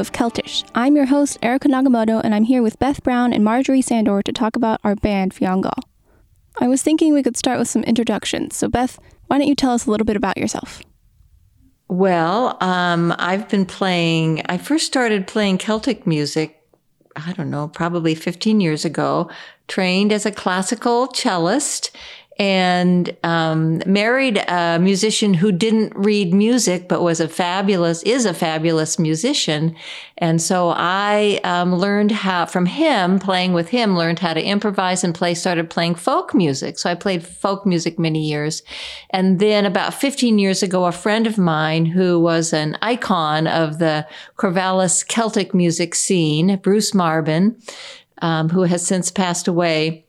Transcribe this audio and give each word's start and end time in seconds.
of 0.00 0.12
Celtish. 0.12 0.64
I'm 0.74 0.96
your 0.96 1.06
host, 1.06 1.38
Erica 1.42 1.68
Nagamoto, 1.68 2.20
and 2.24 2.34
I'm 2.34 2.44
here 2.44 2.62
with 2.62 2.78
Beth 2.78 3.02
Brown 3.02 3.32
and 3.34 3.44
Marjorie 3.44 3.82
Sandor 3.82 4.22
to 4.22 4.32
talk 4.32 4.56
about 4.56 4.80
our 4.82 4.96
band, 4.96 5.34
Fionnghal. 5.34 5.82
I 6.58 6.68
was 6.68 6.82
thinking 6.82 7.12
we 7.12 7.22
could 7.22 7.36
start 7.36 7.58
with 7.58 7.68
some 7.68 7.84
introductions. 7.84 8.56
So, 8.56 8.68
Beth, 8.68 8.98
why 9.26 9.38
don't 9.38 9.46
you 9.46 9.54
tell 9.54 9.72
us 9.72 9.86
a 9.86 9.90
little 9.90 10.06
bit 10.06 10.16
about 10.16 10.38
yourself? 10.38 10.82
Well, 11.88 12.56
um, 12.62 13.14
I've 13.18 13.48
been 13.48 13.66
playing, 13.66 14.42
I 14.48 14.56
first 14.56 14.86
started 14.86 15.26
playing 15.26 15.58
Celtic 15.58 16.06
music, 16.06 16.62
I 17.16 17.32
don't 17.32 17.50
know, 17.50 17.68
probably 17.68 18.14
15 18.14 18.60
years 18.60 18.84
ago, 18.86 19.30
trained 19.68 20.12
as 20.12 20.24
a 20.24 20.32
classical 20.32 21.08
cellist 21.08 21.90
and 22.40 23.14
um, 23.22 23.82
married 23.84 24.38
a 24.48 24.78
musician 24.80 25.34
who 25.34 25.52
didn't 25.52 25.94
read 25.94 26.32
music 26.32 26.88
but 26.88 27.02
was 27.02 27.20
a 27.20 27.28
fabulous 27.28 28.02
is 28.04 28.24
a 28.24 28.32
fabulous 28.32 28.98
musician. 28.98 29.76
And 30.16 30.40
so 30.40 30.72
i 30.74 31.38
um, 31.44 31.74
learned 31.74 32.10
how 32.10 32.46
from 32.46 32.64
him 32.64 33.18
playing 33.18 33.52
with 33.52 33.68
him 33.68 33.94
learned 33.94 34.20
how 34.20 34.32
to 34.32 34.42
improvise 34.42 35.04
and 35.04 35.14
play 35.14 35.34
started 35.34 35.68
playing 35.68 35.96
folk 35.96 36.34
music. 36.34 36.78
So 36.78 36.88
i 36.88 36.94
played 36.94 37.22
folk 37.22 37.66
music 37.66 37.98
many 37.98 38.26
years. 38.26 38.62
And 39.10 39.38
then 39.38 39.66
about 39.66 39.92
15 39.92 40.38
years 40.38 40.62
ago 40.62 40.86
a 40.86 40.92
friend 40.92 41.26
of 41.26 41.36
mine 41.36 41.84
who 41.84 42.18
was 42.18 42.54
an 42.54 42.78
icon 42.80 43.46
of 43.48 43.78
the 43.78 44.06
corvallis 44.38 45.06
celtic 45.06 45.52
music 45.52 45.94
scene 45.94 46.56
bruce 46.62 46.92
marbin 46.92 47.60
um, 48.22 48.48
who 48.48 48.62
has 48.62 48.86
since 48.86 49.10
passed 49.10 49.46
away 49.46 50.06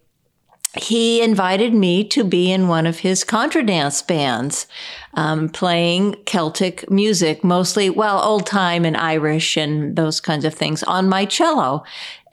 he 0.79 1.21
invited 1.21 1.73
me 1.73 2.03
to 2.05 2.23
be 2.23 2.51
in 2.51 2.69
one 2.69 2.85
of 2.85 2.99
his 2.99 3.25
contradance 3.25 4.01
bands, 4.01 4.67
um, 5.15 5.49
playing 5.49 6.15
Celtic 6.25 6.89
music, 6.89 7.43
mostly, 7.43 7.89
well, 7.89 8.21
old 8.23 8.45
time 8.45 8.85
and 8.85 8.95
Irish 8.95 9.57
and 9.57 9.97
those 9.97 10.21
kinds 10.21 10.45
of 10.45 10.53
things 10.53 10.81
on 10.83 11.09
my 11.09 11.25
cello. 11.25 11.83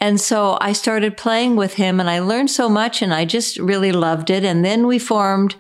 And 0.01 0.21
so 0.21 0.57
I 0.61 0.73
started 0.73 1.17
playing 1.17 1.57
with 1.57 1.75
him 1.75 1.99
and 1.99 2.09
I 2.09 2.21
learned 2.21 2.51
so 2.51 2.69
much 2.69 3.03
and 3.03 3.13
I 3.13 3.25
just 3.25 3.59
really 3.59 3.91
loved 3.91 4.31
it. 4.31 4.45
And 4.45 4.65
then 4.65 4.87
we 4.87 5.01
formed 5.01 5.57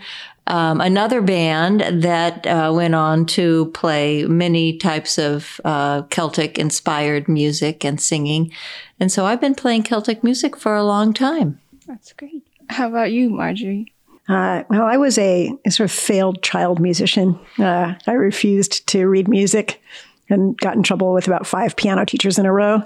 um, 0.46 0.80
another 0.80 1.20
band 1.20 1.80
that 2.02 2.46
uh, 2.46 2.72
went 2.72 2.94
on 2.94 3.26
to 3.26 3.66
play 3.72 4.24
many 4.24 4.78
types 4.78 5.18
of 5.18 5.60
uh, 5.64 6.02
Celtic 6.02 6.58
inspired 6.58 7.28
music 7.28 7.84
and 7.84 8.00
singing. 8.00 8.52
And 9.00 9.10
so 9.10 9.26
I've 9.26 9.40
been 9.40 9.56
playing 9.56 9.82
Celtic 9.82 10.22
music 10.22 10.56
for 10.56 10.76
a 10.76 10.84
long 10.84 11.12
time. 11.12 11.60
That's 11.86 12.12
great. 12.12 12.47
How 12.68 12.88
about 12.88 13.12
you, 13.12 13.30
Marjorie? 13.30 13.92
Uh, 14.28 14.62
well, 14.68 14.82
I 14.82 14.98
was 14.98 15.16
a, 15.16 15.52
a, 15.64 15.70
sort 15.70 15.90
of 15.90 15.96
failed 15.96 16.42
child 16.42 16.80
musician. 16.80 17.38
Uh, 17.58 17.94
I 18.06 18.12
refused 18.12 18.86
to 18.88 19.06
read 19.06 19.26
music 19.26 19.82
and 20.28 20.56
got 20.58 20.76
in 20.76 20.82
trouble 20.82 21.14
with 21.14 21.26
about 21.26 21.46
five 21.46 21.76
piano 21.76 22.04
teachers 22.04 22.38
in 22.38 22.44
a 22.44 22.52
row. 22.52 22.82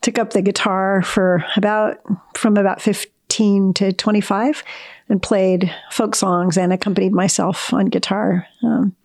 Took 0.00 0.18
up 0.18 0.32
the 0.32 0.40
guitar 0.40 1.02
for 1.02 1.44
about 1.56 1.98
from 2.34 2.56
about 2.56 2.80
15 2.80 3.74
to 3.74 3.92
25 3.92 4.64
and 5.10 5.22
played 5.22 5.74
folk 5.90 6.14
songs 6.14 6.56
and 6.56 6.72
accompanied 6.72 7.12
myself 7.12 7.72
on 7.74 7.86
guitar. 7.86 8.46
Um, 8.62 8.96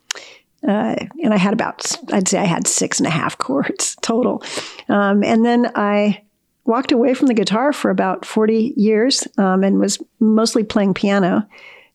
uh, 0.65 0.95
and 1.21 1.33
I 1.33 1.37
had 1.37 1.51
about, 1.51 1.91
I'd 2.13 2.29
say 2.29 2.39
I 2.39 2.45
had 2.45 2.67
six 2.67 2.99
and 2.99 3.07
a 3.07 3.09
half 3.09 3.37
chords 3.37 3.97
total. 4.01 4.41
Um, 4.87 5.21
and 5.23 5.43
then 5.43 5.69
I 5.75 6.21
walked 6.65 6.91
away 6.91 7.13
from 7.13 7.27
the 7.27 7.33
guitar 7.33 7.73
for 7.73 7.89
about 7.91 8.25
40 8.25 8.73
years 8.77 9.27
um, 9.37 9.63
and 9.63 9.79
was 9.79 10.01
mostly 10.19 10.63
playing 10.63 10.93
piano. 10.93 11.47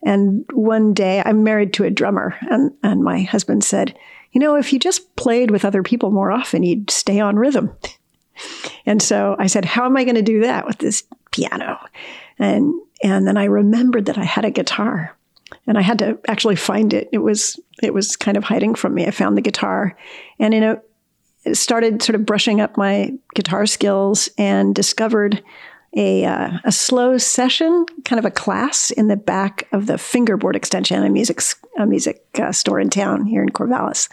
And 0.04 0.44
one 0.52 0.94
day 0.94 1.22
I'm 1.24 1.42
married 1.42 1.72
to 1.74 1.84
a 1.84 1.90
drummer, 1.90 2.36
and, 2.42 2.72
and 2.82 3.02
my 3.02 3.22
husband 3.22 3.64
said, 3.64 3.98
You 4.32 4.40
know, 4.40 4.56
if 4.56 4.72
you 4.72 4.78
just 4.78 5.14
played 5.16 5.50
with 5.50 5.64
other 5.64 5.82
people 5.82 6.10
more 6.10 6.30
often, 6.30 6.62
you'd 6.62 6.90
stay 6.90 7.18
on 7.18 7.36
rhythm. 7.36 7.72
And 8.86 9.02
so 9.02 9.34
I 9.38 9.48
said, 9.48 9.64
How 9.64 9.86
am 9.86 9.96
I 9.96 10.04
going 10.04 10.14
to 10.14 10.22
do 10.22 10.42
that 10.42 10.66
with 10.66 10.78
this 10.78 11.02
piano? 11.32 11.78
And, 12.38 12.72
and 13.02 13.26
then 13.26 13.36
I 13.36 13.44
remembered 13.44 14.06
that 14.06 14.18
I 14.18 14.24
had 14.24 14.44
a 14.44 14.50
guitar 14.50 15.18
and 15.66 15.76
I 15.76 15.82
had 15.82 15.98
to 16.00 16.18
actually 16.28 16.56
find 16.56 16.92
it. 16.92 17.08
It 17.12 17.18
was 17.18 17.58
it 17.82 17.94
was 17.94 18.16
kind 18.16 18.36
of 18.36 18.44
hiding 18.44 18.74
from 18.74 18.94
me. 18.94 19.06
I 19.06 19.10
found 19.10 19.36
the 19.36 19.42
guitar, 19.42 19.96
and 20.38 20.54
in 20.54 20.62
a 20.62 20.80
started 21.54 22.02
sort 22.02 22.14
of 22.14 22.26
brushing 22.26 22.60
up 22.60 22.76
my 22.76 23.12
guitar 23.34 23.66
skills 23.66 24.28
and 24.38 24.74
discovered 24.74 25.42
a, 25.96 26.24
uh, 26.24 26.50
a 26.64 26.72
slow 26.72 27.18
session, 27.18 27.86
kind 28.04 28.18
of 28.18 28.24
a 28.24 28.30
class 28.30 28.90
in 28.90 29.08
the 29.08 29.16
back 29.16 29.66
of 29.72 29.86
the 29.86 29.98
fingerboard 29.98 30.54
extension, 30.54 31.02
a 31.02 31.08
music, 31.08 31.40
a 31.78 31.86
music 31.86 32.24
uh, 32.38 32.52
store 32.52 32.78
in 32.78 32.90
town 32.90 33.24
here 33.24 33.42
in 33.42 33.48
Corvallis. 33.48 34.08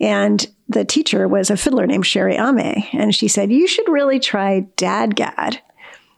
And 0.00 0.46
the 0.68 0.84
teacher 0.84 1.28
was 1.28 1.48
a 1.48 1.56
fiddler 1.56 1.86
named 1.86 2.06
Sherry 2.06 2.36
Ame. 2.36 2.84
And 2.92 3.14
she 3.14 3.28
said, 3.28 3.52
You 3.52 3.66
should 3.66 3.88
really 3.88 4.18
try 4.18 4.66
DADGAD, 4.76 5.58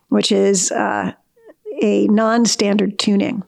which 0.09 0.33
is 0.33 0.73
uh, 0.73 1.13
a 1.83 2.07
non 2.09 2.47
standard 2.47 2.99
tuning. 2.99 3.43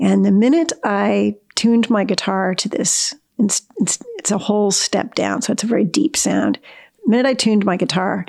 And 0.00 0.24
the 0.24 0.32
minute 0.32 0.72
I 0.84 1.36
tuned 1.54 1.90
my 1.90 2.04
guitar 2.04 2.54
to 2.54 2.68
this 2.68 3.14
it's, 3.38 3.62
it's, 3.78 3.98
it's 4.18 4.30
a 4.30 4.38
whole 4.38 4.70
step 4.70 5.14
down. 5.14 5.42
So 5.42 5.52
it's 5.52 5.64
a 5.64 5.68
very 5.68 5.84
deep 5.84 6.16
sound. 6.16 6.58
The 7.04 7.10
minute 7.10 7.26
I 7.26 7.34
tuned 7.34 7.64
my 7.64 7.76
guitar, 7.76 8.26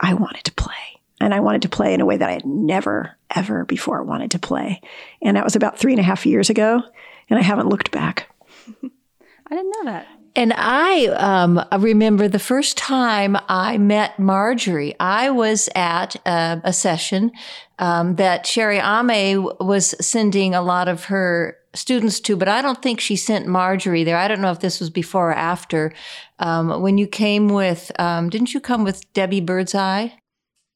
I 0.00 0.14
wanted 0.14 0.44
to 0.44 0.52
play. 0.52 0.74
And 1.20 1.32
I 1.32 1.40
wanted 1.40 1.62
to 1.62 1.68
play 1.68 1.94
in 1.94 2.00
a 2.00 2.06
way 2.06 2.16
that 2.16 2.28
I 2.28 2.32
had 2.32 2.44
never, 2.44 3.16
ever 3.34 3.64
before 3.64 4.02
wanted 4.02 4.32
to 4.32 4.38
play. 4.40 4.80
And 5.22 5.36
that 5.36 5.44
was 5.44 5.54
about 5.54 5.78
three 5.78 5.92
and 5.92 6.00
a 6.00 6.04
half 6.04 6.26
years 6.26 6.50
ago. 6.50 6.82
And 7.30 7.38
I 7.38 7.42
haven't 7.42 7.68
looked 7.68 7.92
back. 7.92 8.28
I 8.82 9.54
didn't 9.54 9.70
know 9.70 9.92
that. 9.92 10.06
And 10.34 10.54
I 10.56 11.06
um, 11.08 11.62
remember 11.78 12.26
the 12.26 12.38
first 12.38 12.78
time 12.78 13.36
I 13.48 13.76
met 13.78 14.18
Marjorie. 14.18 14.94
I 14.98 15.30
was 15.30 15.68
at 15.74 16.16
a, 16.26 16.60
a 16.64 16.72
session 16.72 17.32
um, 17.78 18.16
that 18.16 18.46
Sherry 18.46 18.78
Ame 18.78 19.44
was 19.60 19.94
sending 20.04 20.54
a 20.54 20.62
lot 20.62 20.88
of 20.88 21.04
her 21.04 21.58
students 21.74 22.20
to, 22.20 22.36
but 22.36 22.48
I 22.48 22.62
don't 22.62 22.82
think 22.82 23.00
she 23.00 23.16
sent 23.16 23.46
Marjorie 23.46 24.04
there. 24.04 24.16
I 24.16 24.28
don't 24.28 24.40
know 24.40 24.50
if 24.50 24.60
this 24.60 24.80
was 24.80 24.90
before 24.90 25.30
or 25.30 25.34
after. 25.34 25.92
Um, 26.38 26.82
when 26.82 26.98
you 26.98 27.06
came 27.06 27.48
with, 27.48 27.90
um, 27.98 28.28
didn't 28.30 28.54
you 28.54 28.60
come 28.60 28.84
with 28.84 29.10
Debbie 29.12 29.40
Birdseye 29.40 30.08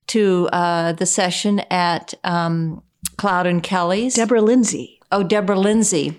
to 0.09 0.49
uh, 0.53 0.93
the 0.93 1.07
session 1.07 1.61
at 1.71 2.15
um, 2.25 2.83
Cloud 3.17 3.47
and 3.47 3.63
Kelly's? 3.63 4.15
Deborah 4.15 4.41
Lindsay. 4.41 5.01
Oh, 5.13 5.23
Deborah 5.23 5.59
Lindsay 5.59 6.19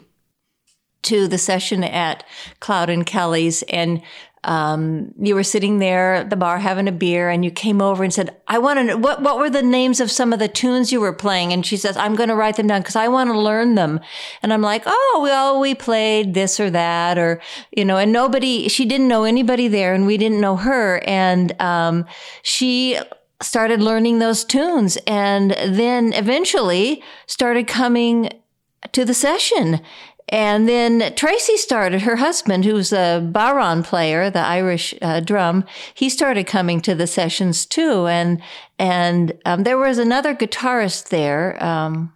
to 1.04 1.28
the 1.28 1.38
session 1.38 1.84
at 1.84 2.24
Cloud 2.60 2.90
and 2.90 3.06
Kelly's 3.06 3.64
and 3.64 4.02
um, 4.48 5.14
you 5.20 5.36
were 5.36 5.44
sitting 5.44 5.80
there 5.80 6.16
at 6.16 6.30
the 6.30 6.38
bar 6.38 6.58
having 6.58 6.88
a 6.88 6.92
beer 6.92 7.30
and 7.30 7.44
you 7.44 7.52
came 7.52 7.82
over 7.82 8.02
and 8.02 8.14
said, 8.14 8.36
I 8.48 8.60
want 8.60 8.80
to 8.80 8.84
know 8.86 8.98
what, 8.98 9.22
what 9.22 9.38
were 9.38 9.50
the 9.50 9.62
names 9.62 10.00
of 10.00 10.10
some 10.10 10.32
of 10.32 10.40
the 10.40 10.48
tunes 10.48 10.90
you 10.90 11.02
were 11.02 11.12
playing? 11.12 11.52
And 11.52 11.66
she 11.66 11.76
says, 11.76 11.98
I'm 11.98 12.16
going 12.16 12.30
to 12.30 12.36
write 12.36 12.56
them 12.56 12.68
down 12.68 12.80
because 12.80 12.96
I 12.96 13.10
want 13.10 13.30
to 13.30 13.38
learn 13.38 13.76
them. 13.76 14.00
And 14.42 14.54
I'm 14.54 14.62
like, 14.62 14.84
oh, 14.86 15.20
well, 15.22 15.60
we 15.60 15.76
played 15.76 16.34
this 16.34 16.62
or 16.62 16.70
that 16.70 17.18
or, 17.18 17.42
you 17.76 17.84
know, 17.84 17.98
and 17.98 18.14
nobody, 18.14 18.70
she 18.70 18.86
didn't 18.86 19.10
know 19.10 19.26
anybody 19.26 19.68
there 19.68 19.94
and 19.94 20.08
we 20.08 20.16
didn't 20.16 20.40
know 20.40 20.56
her. 20.56 21.04
And, 21.06 21.54
um, 21.62 22.06
she 22.42 22.98
started 23.42 23.82
learning 23.82 24.20
those 24.20 24.46
tunes 24.46 24.98
and 25.06 25.52
then 25.52 26.14
eventually 26.14 27.04
started 27.28 27.68
coming 27.68 28.30
to 28.94 29.04
the 29.04 29.14
session 29.14 29.82
and 30.30 30.68
then 30.68 31.14
Tracy 31.16 31.58
started, 31.58 32.02
her 32.02 32.18
husband, 32.18 32.66
who's 32.66 32.92
a 32.92 33.22
bodhrán 33.32 33.84
player, 33.84 34.30
the 34.30 34.40
Irish 34.40 34.94
uh, 35.02 35.22
drum, 35.22 35.64
he 35.94 36.10
started 36.10 36.46
coming 36.46 36.82
to 36.82 36.96
the 36.96 37.08
sessions 37.08 37.66
too. 37.66 38.08
And, 38.08 38.42
and 38.78 39.34
um, 39.46 39.64
there 39.64 39.78
was 39.78 39.98
another 39.98 40.36
guitarist 40.36 41.10
there. 41.10 41.62
Um, 41.64 42.14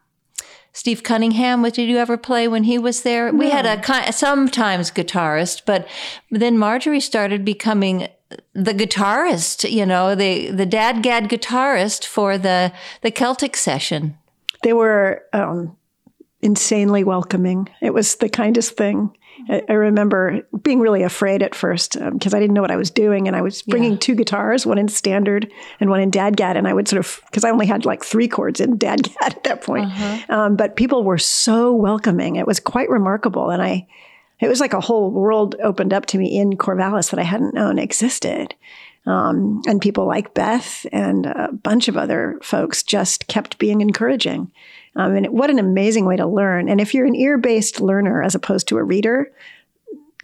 Steve 0.74 1.04
Cunningham, 1.04 1.64
did 1.64 1.90
you 1.90 1.98
ever 1.98 2.18
play 2.18 2.48
when 2.48 2.64
he 2.64 2.78
was 2.78 3.04
there? 3.04 3.32
No. 3.32 3.38
We 3.38 3.50
had 3.50 3.66
a 3.66 4.14
sometimes 4.14 4.92
guitarist, 4.92 5.64
but 5.66 5.88
then 6.30 6.58
Marjorie 6.58 7.02
started 7.02 7.44
becoming 7.44 8.08
the 8.54 8.74
guitarist, 8.74 9.70
you 9.70 9.86
know, 9.86 10.16
the 10.16 10.50
the 10.52 10.66
DADGAD 10.66 11.28
guitarist 11.28 12.06
for 12.06 12.38
the 12.38 12.72
the 13.02 13.12
Celtic 13.12 13.58
session. 13.58 14.18
They 14.64 14.72
were 14.72 15.24
um, 15.34 15.76
insanely 16.42 17.04
welcoming. 17.04 17.70
It 17.82 17.94
was 17.94 18.16
the 18.16 18.30
kindest 18.30 18.76
thing. 18.76 19.16
I, 19.50 19.62
I 19.70 19.74
remember 19.74 20.42
being 20.62 20.80
really 20.80 21.04
afraid 21.04 21.42
at 21.42 21.56
first 21.56 21.94
because 21.94 22.34
um, 22.34 22.38
I 22.38 22.40
didn't 22.40 22.54
know 22.54 22.62
what 22.62 22.72
I 22.72 22.76
was 22.76 22.92
doing, 22.92 23.28
and 23.28 23.36
I 23.36 23.42
was 23.42 23.62
bringing 23.62 23.94
yeah. 23.94 24.00
two 24.00 24.16
guitars, 24.16 24.66
one 24.66 24.78
in 24.78 24.88
standard 24.88 25.52
and 25.80 25.90
one 25.90 26.02
in 26.02 26.12
dadgad, 26.12 26.58
and 26.58 26.68
I 26.68 26.74
would 26.74 26.88
sort 26.88 27.00
of 27.00 27.22
because 27.26 27.44
I 27.44 27.50
only 27.50 27.66
had 27.66 27.86
like 27.86 28.04
three 28.04 28.28
chords 28.28 28.60
in 28.60 28.78
dadgad 28.78 29.16
at 29.22 29.44
that 29.44 29.62
point. 29.62 29.86
Uh-huh. 29.86 30.20
Um, 30.30 30.56
but 30.56 30.76
people 30.76 31.04
were 31.04 31.18
so 31.18 31.74
welcoming; 31.74 32.36
it 32.36 32.48
was 32.48 32.60
quite 32.60 32.90
remarkable, 32.90 33.50
and 33.50 33.62
I. 33.62 33.88
It 34.40 34.50
was 34.50 34.60
like 34.60 34.74
a 34.74 34.82
whole 34.82 35.12
world 35.12 35.56
opened 35.62 35.94
up 35.94 36.08
to 36.08 36.18
me 36.18 36.36
in 36.36 36.54
Corvallis 36.54 37.12
that 37.12 37.20
I 37.20 37.24
hadn't 37.24 37.54
known 37.54 37.78
existed. 37.78 38.56
Um, 39.06 39.62
and 39.68 39.80
people 39.80 40.08
like 40.08 40.34
Beth 40.34 40.86
and 40.92 41.28
a 41.28 41.52
bunch 41.52 41.88
of 41.88 41.96
other 41.96 42.40
folks 42.42 42.82
just 42.82 43.28
kept 43.28 43.60
being 43.60 43.82
encouraging. 43.82 44.52
Um, 44.96 45.16
and 45.16 45.28
what 45.28 45.50
an 45.50 45.60
amazing 45.60 46.06
way 46.06 46.18
to 46.18 46.28
learn. 46.28 46.68
And 46.68 46.82
if 46.82 46.94
you're 46.94 47.06
an 47.06 47.16
ear 47.16 47.38
based 47.38 47.80
learner 47.80 48.22
as 48.22 48.36
opposed 48.36 48.68
to 48.68 48.78
a 48.78 48.84
reader, 48.84 49.32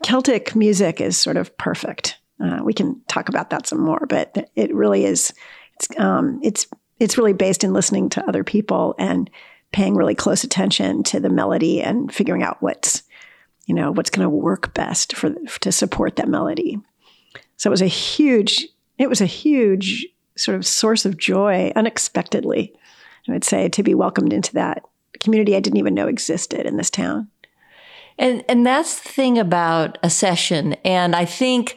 Celtic 0.04 0.56
music 0.56 1.02
is 1.02 1.18
sort 1.18 1.38
of 1.38 1.58
perfect. 1.58 2.18
Uh, 2.44 2.60
we 2.64 2.74
can 2.74 3.02
talk 3.08 3.30
about 3.30 3.50
that 3.50 3.68
some 3.68 3.80
more, 3.80 4.06
but 4.08 4.50
it 4.56 4.74
really 4.74 5.06
is. 5.06 5.34
It's 5.75 6.00
um, 6.00 6.40
it's 6.44 6.68
it's 7.00 7.18
really 7.18 7.34
based 7.34 7.64
in 7.64 7.74
listening 7.74 8.10
to 8.10 8.28
other 8.28 8.44
people 8.44 8.96
and 9.00 9.30
paying 9.72 9.96
really 9.96 10.16
close 10.16 10.44
attention 10.44 11.04
to 11.04 11.20
the 11.20 11.30
melody 11.30 11.81
and 11.81 12.13
figuring 12.13 12.44
out 12.44 12.62
what's 12.62 13.04
you 13.66 13.74
know 13.74 13.92
what's 13.92 14.10
going 14.10 14.25
to 14.25 14.30
work 14.30 14.74
best 14.74 15.16
for 15.16 15.34
to 15.62 15.72
support 15.72 16.16
that 16.18 16.30
melody. 16.30 16.80
So 17.58 17.70
it 17.70 17.72
was 17.72 17.81
a 17.81 17.88
huge 17.88 18.68
it 18.98 19.10
was 19.10 19.22
a 19.22 19.25
huge 19.25 20.08
sort 20.36 20.56
of 20.56 20.66
source 20.66 21.06
of 21.06 21.18
joy 21.18 21.72
unexpectedly. 21.75 22.74
I 23.27 23.33
would 23.33 23.44
say 23.44 23.69
to 23.69 23.83
be 23.83 23.94
welcomed 23.94 24.33
into 24.33 24.53
that 24.53 24.83
community 25.19 25.56
I 25.56 25.59
didn't 25.59 25.77
even 25.77 25.94
know 25.94 26.07
existed 26.07 26.65
in 26.65 26.77
this 26.77 26.89
town. 26.89 27.29
And 28.18 28.44
and 28.50 28.65
that's 28.65 29.00
the 29.00 29.09
thing 29.09 29.38
about 29.38 29.97
a 30.01 30.09
session. 30.09 30.74
And 30.83 31.15
I 31.15 31.25
think, 31.25 31.75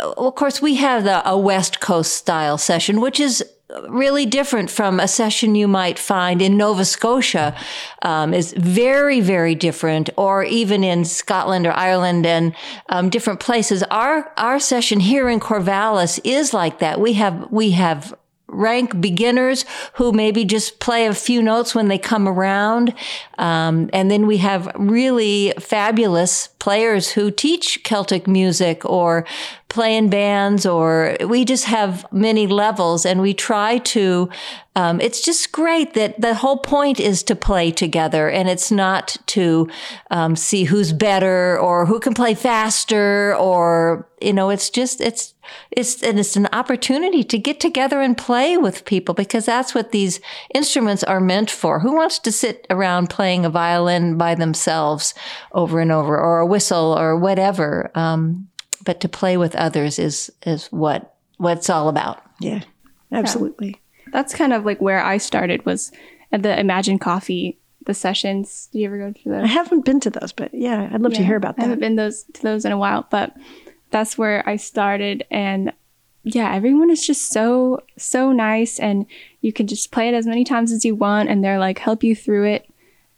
of 0.00 0.34
course, 0.36 0.62
we 0.62 0.76
have 0.76 1.04
the, 1.04 1.28
a 1.28 1.36
West 1.36 1.80
Coast 1.80 2.12
style 2.12 2.58
session, 2.58 3.00
which 3.00 3.18
is 3.18 3.44
really 3.88 4.24
different 4.24 4.70
from 4.70 5.00
a 5.00 5.08
session 5.08 5.56
you 5.56 5.66
might 5.66 5.98
find 5.98 6.40
in 6.40 6.56
Nova 6.56 6.84
Scotia 6.84 7.56
um, 8.02 8.32
is 8.32 8.52
very, 8.52 9.20
very 9.20 9.56
different, 9.56 10.08
or 10.16 10.44
even 10.44 10.84
in 10.84 11.04
Scotland 11.04 11.66
or 11.66 11.72
Ireland 11.72 12.24
and 12.24 12.54
um, 12.88 13.10
different 13.10 13.40
places. 13.40 13.82
Our 13.84 14.32
our 14.36 14.60
session 14.60 15.00
here 15.00 15.28
in 15.28 15.40
Corvallis 15.40 16.20
is 16.22 16.54
like 16.54 16.78
that. 16.78 17.00
We 17.00 17.14
have 17.14 17.48
we 17.50 17.72
have 17.72 18.14
rank 18.48 19.00
beginners 19.00 19.64
who 19.94 20.12
maybe 20.12 20.44
just 20.44 20.78
play 20.78 21.06
a 21.06 21.14
few 21.14 21.42
notes 21.42 21.74
when 21.74 21.88
they 21.88 21.98
come 21.98 22.28
around. 22.28 22.94
Um, 23.38 23.90
and 23.92 24.10
then 24.10 24.26
we 24.26 24.38
have 24.38 24.70
really 24.76 25.52
fabulous 25.58 26.48
players 26.58 27.10
who 27.10 27.30
teach 27.30 27.82
Celtic 27.84 28.26
music 28.26 28.84
or 28.84 29.26
play 29.76 29.94
in 29.94 30.08
bands 30.08 30.64
or 30.64 31.18
we 31.28 31.44
just 31.44 31.66
have 31.66 32.10
many 32.10 32.46
levels 32.46 33.04
and 33.04 33.20
we 33.20 33.34
try 33.34 33.76
to 33.76 34.26
um, 34.74 35.02
it's 35.02 35.20
just 35.20 35.52
great 35.52 35.92
that 35.92 36.18
the 36.18 36.34
whole 36.34 36.56
point 36.56 36.98
is 36.98 37.22
to 37.24 37.36
play 37.36 37.70
together 37.70 38.30
and 38.30 38.48
it's 38.48 38.70
not 38.70 39.18
to 39.26 39.68
um, 40.10 40.34
see 40.34 40.64
who's 40.64 40.94
better 40.94 41.58
or 41.58 41.84
who 41.84 42.00
can 42.00 42.14
play 42.14 42.34
faster 42.34 43.36
or 43.36 44.08
you 44.22 44.32
know 44.32 44.48
it's 44.48 44.70
just 44.70 45.02
it's 45.02 45.34
it's 45.70 46.02
and 46.02 46.18
it's 46.18 46.36
an 46.36 46.48
opportunity 46.52 47.22
to 47.22 47.38
get 47.38 47.60
together 47.60 48.00
and 48.00 48.16
play 48.16 48.56
with 48.56 48.86
people 48.86 49.14
because 49.14 49.44
that's 49.44 49.74
what 49.74 49.92
these 49.92 50.20
instruments 50.54 51.04
are 51.04 51.20
meant 51.20 51.50
for. 51.50 51.80
Who 51.80 51.94
wants 51.94 52.18
to 52.20 52.32
sit 52.32 52.66
around 52.70 53.10
playing 53.10 53.44
a 53.44 53.50
violin 53.50 54.16
by 54.16 54.34
themselves 54.34 55.14
over 55.52 55.80
and 55.80 55.92
over 55.92 56.18
or 56.18 56.40
a 56.40 56.46
whistle 56.46 56.96
or 56.98 57.14
whatever? 57.18 57.90
Um, 57.94 58.48
but 58.86 59.00
to 59.00 59.08
play 59.08 59.36
with 59.36 59.54
others 59.56 59.98
is 59.98 60.32
is 60.46 60.68
what 60.68 61.16
what 61.36 61.58
it's 61.58 61.68
all 61.68 61.90
about. 61.90 62.22
Yeah, 62.40 62.62
absolutely. 63.12 63.68
Yeah. 63.68 64.12
That's 64.12 64.34
kind 64.34 64.54
of 64.54 64.64
like 64.64 64.80
where 64.80 65.04
I 65.04 65.18
started 65.18 65.66
was 65.66 65.92
at 66.32 66.42
the 66.42 66.58
Imagine 66.58 66.98
Coffee 66.98 67.58
the 67.84 67.92
sessions. 67.92 68.68
Do 68.72 68.78
you 68.78 68.86
ever 68.86 68.98
go 68.98 69.12
to 69.12 69.28
those? 69.28 69.44
I 69.44 69.48
haven't 69.48 69.84
been 69.84 70.00
to 70.00 70.10
those, 70.10 70.32
but 70.32 70.54
yeah, 70.54 70.88
I'd 70.92 71.02
love 71.02 71.12
yeah, 71.12 71.18
to 71.18 71.24
hear 71.24 71.36
about 71.36 71.56
that. 71.56 71.62
I 71.62 71.64
haven't 71.66 71.80
been 71.80 71.96
those 71.96 72.24
to 72.34 72.42
those 72.42 72.64
in 72.64 72.72
a 72.72 72.78
while, 72.78 73.06
but 73.10 73.36
that's 73.90 74.16
where 74.16 74.48
I 74.48 74.56
started 74.56 75.24
and 75.30 75.72
yeah, 76.22 76.52
everyone 76.54 76.90
is 76.90 77.06
just 77.06 77.28
so 77.32 77.82
so 77.98 78.32
nice 78.32 78.78
and 78.80 79.06
you 79.40 79.52
can 79.52 79.66
just 79.66 79.92
play 79.92 80.08
it 80.08 80.14
as 80.14 80.26
many 80.26 80.44
times 80.44 80.72
as 80.72 80.84
you 80.84 80.94
want 80.94 81.28
and 81.28 81.42
they're 81.42 81.58
like 81.58 81.78
help 81.78 82.02
you 82.02 82.16
through 82.16 82.46
it. 82.46 82.68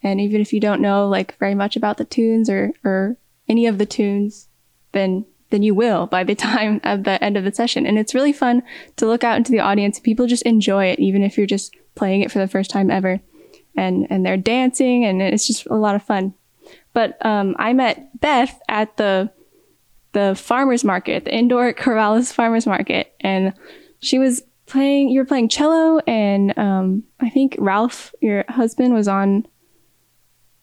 And 0.02 0.20
even 0.20 0.40
if 0.40 0.52
you 0.52 0.60
don't 0.60 0.82
know 0.82 1.08
like 1.08 1.36
very 1.38 1.54
much 1.54 1.76
about 1.76 1.98
the 1.98 2.04
tunes 2.04 2.48
or 2.48 2.72
or 2.84 3.16
any 3.48 3.66
of 3.66 3.78
the 3.78 3.86
tunes, 3.86 4.48
then 4.92 5.24
then 5.50 5.62
you 5.62 5.74
will 5.74 6.06
by 6.06 6.24
the 6.24 6.34
time 6.48 6.80
of 6.84 7.04
the 7.04 7.22
end 7.22 7.36
of 7.36 7.44
the 7.44 7.52
session. 7.52 7.86
And 7.86 7.98
it's 7.98 8.14
really 8.14 8.32
fun 8.32 8.62
to 8.96 9.06
look 9.06 9.24
out 9.24 9.36
into 9.36 9.52
the 9.52 9.60
audience. 9.60 10.00
People 10.00 10.26
just 10.26 10.42
enjoy 10.42 10.86
it, 10.86 10.98
even 10.98 11.22
if 11.22 11.36
you're 11.36 11.46
just 11.46 11.74
playing 11.94 12.22
it 12.22 12.30
for 12.30 12.38
the 12.38 12.48
first 12.48 12.70
time 12.70 12.90
ever. 12.90 13.20
And, 13.76 14.06
and 14.10 14.26
they're 14.26 14.36
dancing 14.36 15.04
and 15.04 15.22
it's 15.22 15.46
just 15.46 15.66
a 15.66 15.76
lot 15.76 15.94
of 15.94 16.02
fun. 16.02 16.34
But 16.92 17.24
um, 17.24 17.54
I 17.58 17.72
met 17.72 18.20
Beth 18.20 18.60
at 18.68 18.96
the 18.96 19.30
the 20.12 20.34
farmers 20.34 20.84
market, 20.84 21.24
the 21.24 21.34
indoor 21.34 21.72
Corvallis 21.74 22.32
farmers 22.32 22.66
market, 22.66 23.14
and 23.20 23.52
she 24.00 24.18
was 24.18 24.42
playing. 24.66 25.10
You 25.10 25.20
were 25.20 25.26
playing 25.26 25.48
cello, 25.48 25.98
and 26.06 26.56
um, 26.58 27.04
I 27.20 27.30
think 27.30 27.56
Ralph, 27.58 28.14
your 28.20 28.44
husband, 28.48 28.94
was 28.94 29.08
on. 29.08 29.46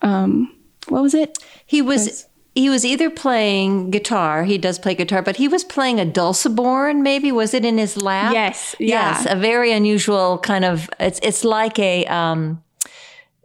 Um, 0.01 0.51
what 0.89 1.01
was 1.01 1.13
it? 1.13 1.37
He 1.65 1.81
was, 1.81 2.05
was 2.05 2.25
he 2.55 2.69
was 2.69 2.85
either 2.85 3.09
playing 3.09 3.91
guitar, 3.91 4.45
he 4.45 4.57
does 4.57 4.79
play 4.79 4.95
guitar, 4.95 5.21
but 5.21 5.35
he 5.35 5.47
was 5.47 5.63
playing 5.63 5.99
a 5.99 6.05
dulciborn, 6.05 7.01
maybe 7.01 7.31
was 7.31 7.53
it 7.53 7.65
in 7.65 7.77
his 7.77 8.01
lap? 8.01 8.33
Yes. 8.33 8.75
Yeah. 8.79 9.11
Yes, 9.11 9.27
a 9.29 9.35
very 9.35 9.73
unusual 9.73 10.39
kind 10.39 10.63
of 10.63 10.89
it's 10.99 11.19
it's 11.21 11.43
like 11.43 11.77
a 11.77 12.05
um 12.05 12.63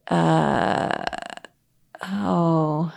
uh 0.08 1.04
oh 2.02 2.92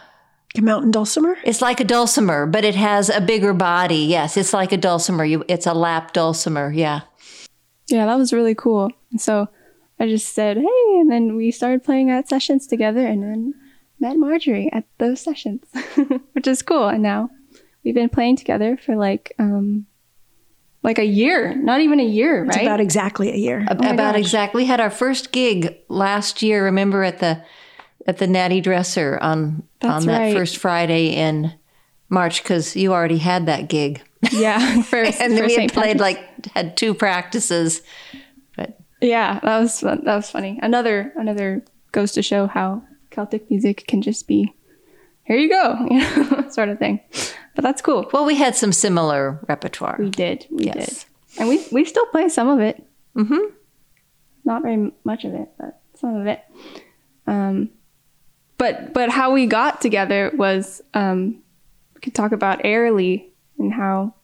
a 0.56 0.62
mountain 0.62 0.92
dulcimer? 0.92 1.36
It's 1.44 1.62
like 1.62 1.80
a 1.80 1.84
dulcimer, 1.84 2.46
but 2.46 2.64
it 2.64 2.76
has 2.76 3.10
a 3.10 3.20
bigger 3.20 3.54
body. 3.54 4.06
Yes, 4.06 4.38
it's 4.38 4.54
like 4.54 4.72
a 4.72 4.78
dulcimer. 4.78 5.26
You, 5.26 5.44
it's 5.48 5.66
a 5.66 5.74
lap 5.74 6.14
dulcimer. 6.14 6.72
Yeah. 6.72 7.02
Yeah, 7.88 8.06
that 8.06 8.18
was 8.18 8.32
really 8.32 8.56
cool. 8.56 8.92
So 9.18 9.48
I 10.00 10.08
just 10.08 10.34
said, 10.34 10.58
hey, 10.58 11.00
and 11.00 11.12
then 11.12 11.36
we 11.36 11.50
started 11.50 11.84
playing 11.84 12.12
at 12.12 12.30
sessions 12.30 12.68
together, 12.68 13.06
and 13.06 13.24
then 13.24 13.54
met 14.04 14.18
Marjorie 14.18 14.70
at 14.72 14.84
those 15.00 15.22
sessions, 15.22 15.64
which 16.34 16.46
is 16.46 16.62
cool. 16.62 16.88
And 16.88 17.02
now 17.02 17.30
we've 17.84 17.96
been 17.96 18.10
playing 18.10 18.36
together 18.36 18.78
for 18.78 18.96
like 18.96 19.34
um, 19.40 19.88
like 20.84 21.00
a 21.00 21.06
year, 21.06 21.56
not 21.56 21.80
even 21.80 22.00
a 22.00 22.06
year, 22.06 22.44
right? 22.44 22.50
It's 22.50 22.62
about 22.62 22.82
exactly 22.82 23.32
a 23.32 23.38
year. 23.38 23.66
Oh 23.72 23.92
about 23.92 24.16
exactly. 24.16 24.64
We 24.64 24.68
had 24.68 24.82
our 24.82 24.92
first 24.92 25.32
gig 25.32 25.76
last 25.88 26.42
year. 26.42 26.66
Remember 26.66 27.04
at 27.04 27.20
the 27.20 27.44
at 28.06 28.18
the 28.18 28.28
Natty 28.28 28.60
Dresser 28.62 29.18
on 29.22 29.64
That's 29.80 29.94
on 29.94 30.06
that 30.08 30.20
right. 30.20 30.34
first 30.36 30.58
Friday 30.58 31.16
in 31.16 31.54
March 32.10 32.44
because 32.44 32.76
you 32.76 32.94
already 32.94 33.18
had 33.18 33.46
that 33.46 33.70
gig. 33.70 34.02
Yeah, 34.32 34.82
first, 34.84 35.20
and 35.22 35.36
then 35.36 35.48
we 35.48 35.56
had 35.56 35.74
played 35.74 36.00
like 36.00 36.20
had 36.54 36.76
two 36.76 36.94
practices. 36.94 37.82
But 38.58 38.78
yeah, 39.02 39.40
that 39.40 39.60
was 39.60 39.80
that 39.80 40.04
was 40.04 40.30
funny. 40.30 40.60
Another 40.62 41.14
another 41.16 41.64
goes 41.94 42.12
to 42.14 42.22
show 42.22 42.48
how 42.48 42.84
Celtic 43.14 43.50
music 43.50 43.86
can 43.88 44.02
just 44.02 44.28
be, 44.28 44.54
here 45.24 45.38
you 45.38 45.50
go, 45.50 45.88
you 45.90 46.00
know, 46.00 46.48
sort 46.50 46.70
of 46.70 46.80
thing. 46.80 47.00
But 47.56 47.64
that's 47.64 47.82
cool. 47.82 48.10
Well, 48.12 48.26
we 48.26 48.36
had 48.36 48.56
some 48.56 48.74
similar 48.74 49.40
repertoire. 49.48 49.96
We 50.00 50.10
did. 50.10 50.48
We 50.50 50.66
yes. 50.66 50.76
did. 50.76 51.06
And 51.40 51.50
we, 51.50 51.66
we 51.72 51.86
still 51.86 52.06
play 52.08 52.30
some 52.30 52.50
of 52.50 52.60
it. 52.60 52.84
Mm-hmm. 53.16 53.54
Not 54.46 54.64
very 54.64 54.92
much 55.04 55.24
of 55.24 55.34
it, 55.34 55.50
but 55.58 55.80
some 55.96 56.16
of 56.16 56.28
it. 56.28 56.44
Um, 57.28 57.70
but 58.58 58.94
but 58.94 59.10
how 59.10 59.32
we 59.32 59.46
got 59.46 59.82
together 59.82 60.32
was 60.36 60.82
um, 60.94 61.42
we 61.96 62.02
could 62.02 62.14
talk 62.14 62.32
about 62.32 62.62
Airlie 62.64 63.32
and 63.58 63.74
how 63.74 64.16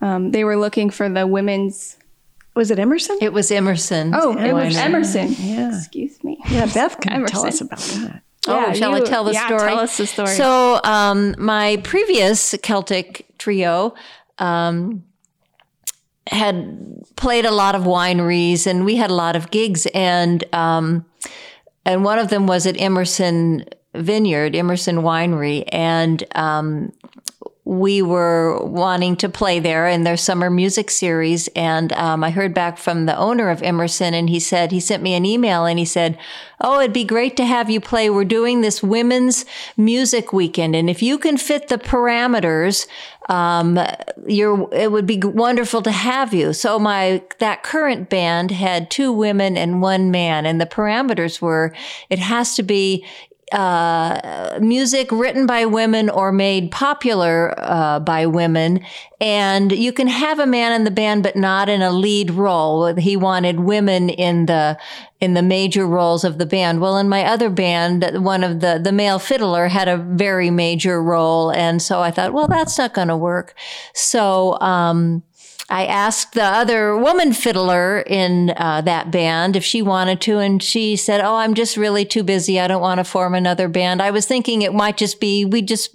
um, 0.00 0.32
they 0.32 0.44
were 0.44 0.56
looking 0.56 0.90
for 0.90 1.08
the 1.08 1.26
women's 1.26 1.96
was 2.54 2.70
it 2.70 2.78
Emerson? 2.78 3.18
It 3.20 3.32
was 3.32 3.50
Emerson. 3.50 4.12
Oh, 4.14 4.36
it 4.36 4.52
was 4.52 4.76
Emerson. 4.76 5.34
Yeah. 5.38 5.76
Excuse 5.76 6.22
me. 6.24 6.38
Yeah, 6.50 6.66
Beth 6.66 7.00
can 7.00 7.12
Emerson. 7.12 7.34
tell 7.34 7.46
us 7.46 7.60
about 7.60 7.78
that. 7.78 8.22
Oh, 8.48 8.58
yeah, 8.58 8.72
shall 8.72 8.90
you, 8.90 9.04
I 9.04 9.08
tell 9.08 9.24
the 9.24 9.32
yeah, 9.32 9.46
story? 9.46 9.68
Tell 9.68 9.78
us 9.78 9.96
the 9.96 10.06
story. 10.06 10.28
So, 10.28 10.80
um, 10.82 11.34
my 11.38 11.76
previous 11.84 12.54
Celtic 12.62 13.26
trio 13.38 13.94
um, 14.38 15.04
had 16.26 17.04
played 17.16 17.44
a 17.44 17.50
lot 17.50 17.74
of 17.74 17.82
wineries, 17.82 18.66
and 18.66 18.86
we 18.86 18.96
had 18.96 19.10
a 19.10 19.14
lot 19.14 19.36
of 19.36 19.50
gigs, 19.50 19.86
and 19.92 20.42
um, 20.54 21.04
and 21.84 22.02
one 22.02 22.18
of 22.18 22.30
them 22.30 22.46
was 22.46 22.66
at 22.66 22.80
Emerson 22.80 23.66
Vineyard, 23.94 24.56
Emerson 24.56 24.98
Winery, 24.98 25.64
and 25.70 26.24
um, 26.34 26.92
we 27.70 28.02
were 28.02 28.60
wanting 28.64 29.14
to 29.14 29.28
play 29.28 29.60
there 29.60 29.86
in 29.86 30.02
their 30.02 30.16
summer 30.16 30.50
music 30.50 30.90
series. 30.90 31.46
And 31.54 31.92
um, 31.92 32.24
I 32.24 32.30
heard 32.30 32.52
back 32.52 32.78
from 32.78 33.06
the 33.06 33.16
owner 33.16 33.48
of 33.48 33.62
Emerson, 33.62 34.12
and 34.12 34.28
he 34.28 34.40
said, 34.40 34.72
he 34.72 34.80
sent 34.80 35.04
me 35.04 35.14
an 35.14 35.24
email 35.24 35.66
and 35.66 35.78
he 35.78 35.84
said, 35.84 36.18
Oh, 36.60 36.80
it'd 36.80 36.92
be 36.92 37.04
great 37.04 37.36
to 37.36 37.44
have 37.44 37.70
you 37.70 37.80
play. 37.80 38.10
We're 38.10 38.24
doing 38.24 38.60
this 38.60 38.82
women's 38.82 39.44
music 39.76 40.32
weekend. 40.32 40.74
And 40.74 40.90
if 40.90 41.00
you 41.00 41.16
can 41.16 41.36
fit 41.36 41.68
the 41.68 41.78
parameters, 41.78 42.88
um, 43.28 43.78
you're, 44.26 44.68
it 44.74 44.90
would 44.90 45.06
be 45.06 45.18
wonderful 45.18 45.80
to 45.82 45.92
have 45.92 46.34
you. 46.34 46.52
So 46.52 46.80
my, 46.80 47.22
that 47.38 47.62
current 47.62 48.10
band 48.10 48.50
had 48.50 48.90
two 48.90 49.12
women 49.12 49.56
and 49.56 49.80
one 49.80 50.10
man. 50.10 50.44
And 50.44 50.60
the 50.60 50.66
parameters 50.66 51.40
were, 51.40 51.72
it 52.10 52.18
has 52.18 52.56
to 52.56 52.64
be 52.64 53.06
uh, 53.52 54.58
music 54.60 55.10
written 55.10 55.46
by 55.46 55.64
women 55.66 56.08
or 56.08 56.32
made 56.32 56.70
popular 56.70 57.54
uh, 57.58 58.00
by 58.00 58.26
women. 58.26 58.84
And 59.20 59.72
you 59.72 59.92
can 59.92 60.06
have 60.06 60.38
a 60.38 60.46
man 60.46 60.72
in 60.72 60.84
the 60.84 60.90
band, 60.90 61.22
but 61.22 61.36
not 61.36 61.68
in 61.68 61.82
a 61.82 61.90
lead 61.90 62.30
role. 62.30 62.94
He 62.94 63.16
wanted 63.16 63.60
women 63.60 64.08
in 64.08 64.46
the 64.46 64.78
in 65.20 65.34
the 65.34 65.42
major 65.42 65.86
roles 65.86 66.24
of 66.24 66.38
the 66.38 66.46
band. 66.46 66.80
Well, 66.80 66.96
in 66.96 67.08
my 67.08 67.24
other 67.24 67.50
band, 67.50 68.04
one 68.24 68.42
of 68.42 68.60
the 68.60 68.80
the 68.82 68.92
male 68.92 69.18
fiddler 69.18 69.68
had 69.68 69.88
a 69.88 69.96
very 69.96 70.50
major 70.50 71.02
role, 71.02 71.50
and 71.50 71.80
so 71.82 72.00
I 72.00 72.10
thought, 72.10 72.32
well, 72.32 72.48
that's 72.48 72.78
not 72.78 72.94
going 72.94 73.08
to 73.08 73.16
work. 73.16 73.54
So. 73.94 74.58
Um, 74.60 75.22
I 75.72 75.86
asked 75.86 76.32
the 76.32 76.42
other 76.42 76.96
woman 76.96 77.32
fiddler 77.32 78.00
in 78.00 78.52
uh, 78.56 78.80
that 78.80 79.12
band 79.12 79.54
if 79.54 79.62
she 79.62 79.82
wanted 79.82 80.20
to, 80.22 80.40
and 80.40 80.60
she 80.60 80.96
said, 80.96 81.20
"Oh, 81.20 81.36
I'm 81.36 81.54
just 81.54 81.76
really 81.76 82.04
too 82.04 82.24
busy. 82.24 82.58
I 82.58 82.66
don't 82.66 82.80
want 82.80 82.98
to 82.98 83.04
form 83.04 83.36
another 83.36 83.68
band." 83.68 84.02
I 84.02 84.10
was 84.10 84.26
thinking 84.26 84.62
it 84.62 84.74
might 84.74 84.96
just 84.96 85.20
be 85.20 85.44
we 85.44 85.62
just 85.62 85.94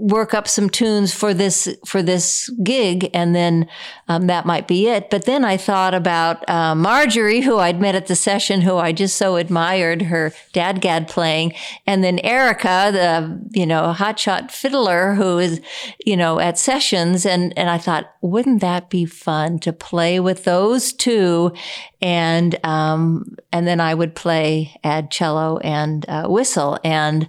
work 0.00 0.34
up 0.34 0.48
some 0.48 0.70
tunes 0.70 1.12
for 1.12 1.34
this 1.34 1.68
for 1.86 2.02
this 2.02 2.48
gig, 2.62 3.10
and 3.14 3.34
then 3.34 3.68
um, 4.08 4.26
that 4.26 4.46
might 4.46 4.66
be 4.66 4.88
it. 4.88 5.10
But 5.10 5.26
then 5.26 5.44
I 5.44 5.56
thought 5.56 5.94
about 5.94 6.48
uh, 6.48 6.74
Marjorie, 6.74 7.42
who 7.42 7.58
I'd 7.58 7.80
met 7.80 7.94
at 7.94 8.06
the 8.06 8.16
session, 8.16 8.62
who 8.62 8.76
I 8.76 8.92
just 8.92 9.16
so 9.16 9.36
admired 9.36 10.02
her 10.02 10.32
dadgad 10.52 11.08
playing, 11.08 11.54
and 11.86 12.02
then 12.02 12.18
Erica, 12.20 12.90
the 12.92 13.58
you 13.58 13.66
know 13.66 13.94
hotshot 13.96 14.50
fiddler, 14.50 15.14
who 15.14 15.38
is 15.38 15.60
you 16.04 16.16
know 16.16 16.40
at 16.40 16.58
sessions, 16.58 17.26
and 17.26 17.56
and 17.58 17.68
I 17.68 17.78
thought, 17.78 18.12
wouldn't 18.22 18.60
that 18.60 18.90
be 18.90 19.04
fun 19.04 19.58
to 19.60 19.72
play 19.72 20.18
with 20.20 20.44
those 20.44 20.92
two, 20.92 21.52
and 22.00 22.58
um, 22.64 23.36
and 23.52 23.66
then 23.66 23.80
I 23.80 23.94
would 23.94 24.14
play 24.14 24.74
add 24.82 25.10
cello 25.10 25.58
and 25.58 26.04
uh, 26.08 26.26
whistle 26.28 26.78
and. 26.82 27.28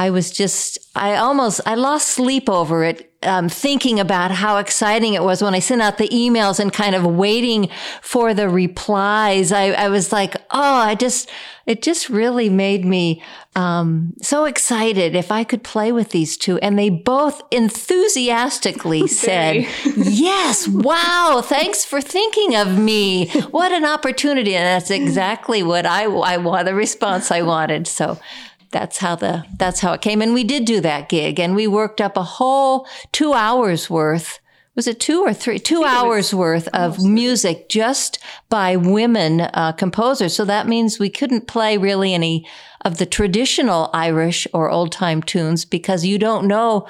I 0.00 0.08
was 0.08 0.30
just, 0.30 0.78
I 0.94 1.16
almost, 1.16 1.60
I 1.66 1.74
lost 1.74 2.08
sleep 2.08 2.48
over 2.48 2.84
it, 2.84 3.12
um, 3.22 3.50
thinking 3.50 4.00
about 4.00 4.30
how 4.30 4.56
exciting 4.56 5.12
it 5.12 5.22
was 5.22 5.42
when 5.42 5.54
I 5.54 5.58
sent 5.58 5.82
out 5.82 5.98
the 5.98 6.08
emails 6.08 6.58
and 6.58 6.72
kind 6.72 6.94
of 6.94 7.04
waiting 7.04 7.68
for 8.00 8.32
the 8.32 8.48
replies. 8.48 9.52
I, 9.52 9.72
I 9.72 9.90
was 9.90 10.10
like, 10.10 10.36
oh, 10.52 10.74
I 10.76 10.94
just, 10.94 11.28
it 11.66 11.82
just 11.82 12.08
really 12.08 12.48
made 12.48 12.82
me 12.82 13.22
um, 13.54 14.14
so 14.22 14.46
excited 14.46 15.14
if 15.14 15.30
I 15.30 15.44
could 15.44 15.62
play 15.62 15.92
with 15.92 16.12
these 16.12 16.38
two. 16.38 16.56
And 16.60 16.78
they 16.78 16.88
both 16.88 17.42
enthusiastically 17.50 19.06
said, 19.06 19.66
yes, 19.84 20.66
wow, 20.66 21.42
thanks 21.44 21.84
for 21.84 22.00
thinking 22.00 22.56
of 22.56 22.78
me. 22.78 23.28
What 23.50 23.70
an 23.70 23.84
opportunity. 23.84 24.56
And 24.56 24.64
that's 24.64 24.90
exactly 24.90 25.62
what 25.62 25.84
I, 25.84 26.04
I 26.04 26.38
want, 26.38 26.64
the 26.64 26.74
response 26.74 27.30
I 27.30 27.42
wanted. 27.42 27.86
So, 27.86 28.18
that's 28.70 28.98
how 28.98 29.16
the 29.16 29.44
that's 29.56 29.80
how 29.80 29.92
it 29.92 30.00
came. 30.00 30.22
And 30.22 30.34
we 30.34 30.44
did 30.44 30.64
do 30.64 30.80
that 30.80 31.08
gig 31.08 31.40
and 31.40 31.54
we 31.54 31.66
worked 31.66 32.00
up 32.00 32.16
a 32.16 32.22
whole 32.22 32.86
two 33.12 33.32
hours 33.32 33.90
worth 33.90 34.40
was 34.76 34.86
it 34.86 35.00
two 35.00 35.22
or 35.22 35.34
three? 35.34 35.58
Two 35.58 35.84
hours 35.84 36.32
worth 36.32 36.68
of 36.68 37.04
music 37.04 37.68
just 37.68 38.18
by 38.48 38.76
women 38.76 39.40
uh, 39.40 39.72
composers. 39.72 40.34
So 40.34 40.44
that 40.44 40.68
means 40.68 40.98
we 40.98 41.10
couldn't 41.10 41.48
play 41.48 41.76
really 41.76 42.14
any 42.14 42.46
of 42.82 42.98
the 42.98 43.04
traditional 43.04 43.90
irish 43.92 44.46
or 44.54 44.70
old 44.70 44.92
time 44.92 45.22
tunes 45.22 45.64
because 45.64 46.06
you 46.06 46.18
don't 46.18 46.46
know 46.46 46.88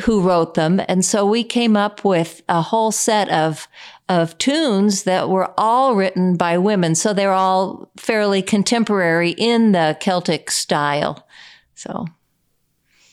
who 0.00 0.22
wrote 0.22 0.54
them. 0.54 0.80
And 0.88 1.04
so 1.04 1.26
we 1.26 1.42
came 1.42 1.76
up 1.76 2.04
with 2.04 2.42
a 2.48 2.62
whole 2.62 2.92
set 2.92 3.28
of 3.28 3.66
of 4.08 4.38
tunes 4.38 5.02
that 5.02 5.28
were 5.28 5.52
all 5.58 5.96
written 5.96 6.36
by 6.36 6.58
women. 6.58 6.94
So 6.94 7.12
they're 7.12 7.32
all 7.32 7.90
fairly 7.96 8.42
contemporary 8.42 9.30
in 9.30 9.72
the 9.72 9.96
Celtic 10.00 10.50
style. 10.50 11.26
So. 11.74 12.06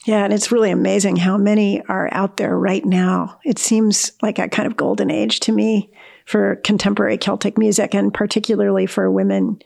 Yeah, 0.06 0.26
and 0.26 0.34
it's 0.34 0.52
really 0.52 0.70
amazing 0.70 1.16
how 1.16 1.38
many 1.38 1.82
are 1.88 2.10
out 2.12 2.38
there 2.38 2.58
right 2.58 2.84
now. 2.84 3.40
It 3.46 3.58
seems 3.58 4.12
like 4.22 4.38
a 4.38 4.50
kind 4.50 4.68
of 4.68 4.76
golden 4.76 5.10
age 5.10 5.40
to 5.42 5.52
me 5.52 5.92
for 6.26 6.58
contemporary 6.58 7.18
Celtic 7.18 7.58
music, 7.58 7.94
and 7.96 8.14
particularly 8.14 8.86
for 8.86 9.10
women 9.10 9.62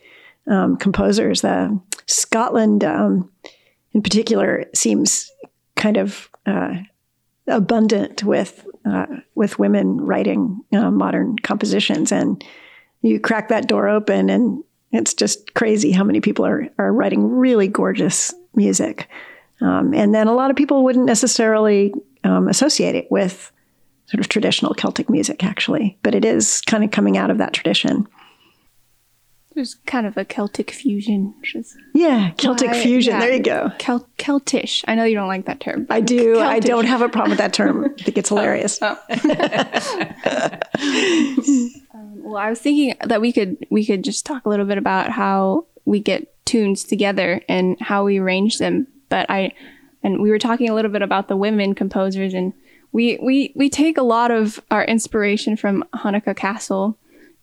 um, 0.47 0.77
composers. 0.77 1.41
The 1.41 1.79
Scotland, 2.05 2.83
um, 2.83 3.31
in 3.93 4.01
particular, 4.01 4.65
seems 4.75 5.31
kind 5.75 5.97
of 5.97 6.29
uh, 6.45 6.75
abundant 7.47 8.23
with 8.23 8.66
uh, 8.87 9.05
with 9.35 9.59
women 9.59 9.97
writing 9.99 10.59
uh, 10.73 10.91
modern 10.91 11.37
compositions, 11.39 12.11
and 12.11 12.43
you 13.01 13.19
crack 13.19 13.49
that 13.49 13.67
door 13.67 13.87
open, 13.87 14.29
and 14.29 14.63
it's 14.91 15.13
just 15.13 15.53
crazy 15.53 15.91
how 15.91 16.03
many 16.03 16.21
people 16.21 16.45
are 16.45 16.69
are 16.77 16.93
writing 16.93 17.29
really 17.29 17.67
gorgeous 17.67 18.33
music. 18.55 19.09
Um, 19.61 19.93
and 19.93 20.13
then 20.13 20.27
a 20.27 20.35
lot 20.35 20.51
of 20.51 20.55
people 20.55 20.83
wouldn't 20.83 21.05
necessarily 21.05 21.93
um, 22.23 22.47
associate 22.47 22.95
it 22.95 23.07
with 23.11 23.51
sort 24.05 24.21
of 24.21 24.29
traditional 24.29 24.73
Celtic 24.73 25.09
music, 25.09 25.43
actually, 25.43 25.97
but 26.03 26.15
it 26.15 26.23
is 26.23 26.61
kind 26.61 26.83
of 26.83 26.91
coming 26.91 27.17
out 27.17 27.29
of 27.29 27.39
that 27.39 27.53
tradition. 27.53 28.07
There's 29.57 29.73
kind 29.87 30.05
of 30.05 30.15
a 30.17 30.23
Celtic 30.23 30.69
fusion. 30.69 31.33
Yeah, 31.95 32.29
Celtic 32.37 32.75
fusion. 32.75 33.13
Yeah, 33.13 33.19
there 33.21 33.33
you 33.33 33.41
go. 33.41 33.71
Kel- 33.79 34.07
Celtish. 34.19 34.83
I 34.87 34.93
know 34.93 35.03
you 35.03 35.15
don't 35.15 35.27
like 35.27 35.45
that 35.45 35.59
term. 35.59 35.87
I 35.89 35.99
do. 35.99 36.35
Celtish. 36.35 36.43
I 36.43 36.59
don't 36.59 36.85
have 36.85 37.01
a 37.01 37.09
problem 37.09 37.31
with 37.31 37.39
that 37.39 37.53
term. 37.53 37.85
I 37.85 38.03
think 38.03 38.19
it's 38.19 38.29
hilarious. 38.29 38.77
Oh. 38.83 38.99
um, 41.91 42.23
well, 42.23 42.37
I 42.37 42.51
was 42.51 42.59
thinking 42.59 42.93
that 43.03 43.19
we 43.19 43.33
could 43.33 43.57
we 43.71 43.83
could 43.83 44.03
just 44.03 44.27
talk 44.27 44.45
a 44.45 44.49
little 44.49 44.67
bit 44.67 44.77
about 44.77 45.09
how 45.09 45.65
we 45.85 46.01
get 46.01 46.31
tunes 46.45 46.83
together 46.83 47.41
and 47.49 47.81
how 47.81 48.03
we 48.03 48.19
arrange 48.19 48.59
them. 48.59 48.85
But 49.09 49.25
I 49.27 49.53
and 50.03 50.21
we 50.21 50.29
were 50.29 50.37
talking 50.37 50.69
a 50.69 50.75
little 50.75 50.91
bit 50.91 51.01
about 51.01 51.29
the 51.29 51.35
women 51.35 51.73
composers 51.73 52.35
and 52.35 52.53
we 52.91 53.17
we 53.23 53.53
we 53.55 53.71
take 53.71 53.97
a 53.97 54.03
lot 54.03 54.29
of 54.29 54.59
our 54.69 54.85
inspiration 54.85 55.57
from 55.57 55.83
Hanneke 55.95 56.35
Cassel 56.35 56.95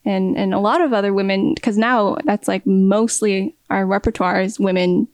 and 0.04 0.36
and 0.36 0.52
a 0.54 0.58
lot 0.58 0.80
of 0.80 0.92
other 0.92 1.12
women 1.12 1.54
because 1.54 1.78
now 1.78 2.16
that's 2.24 2.48
like 2.48 2.66
mostly 2.66 3.54
our 3.70 3.86
repertoire 3.86 4.40
is 4.40 4.60
women 4.60 5.08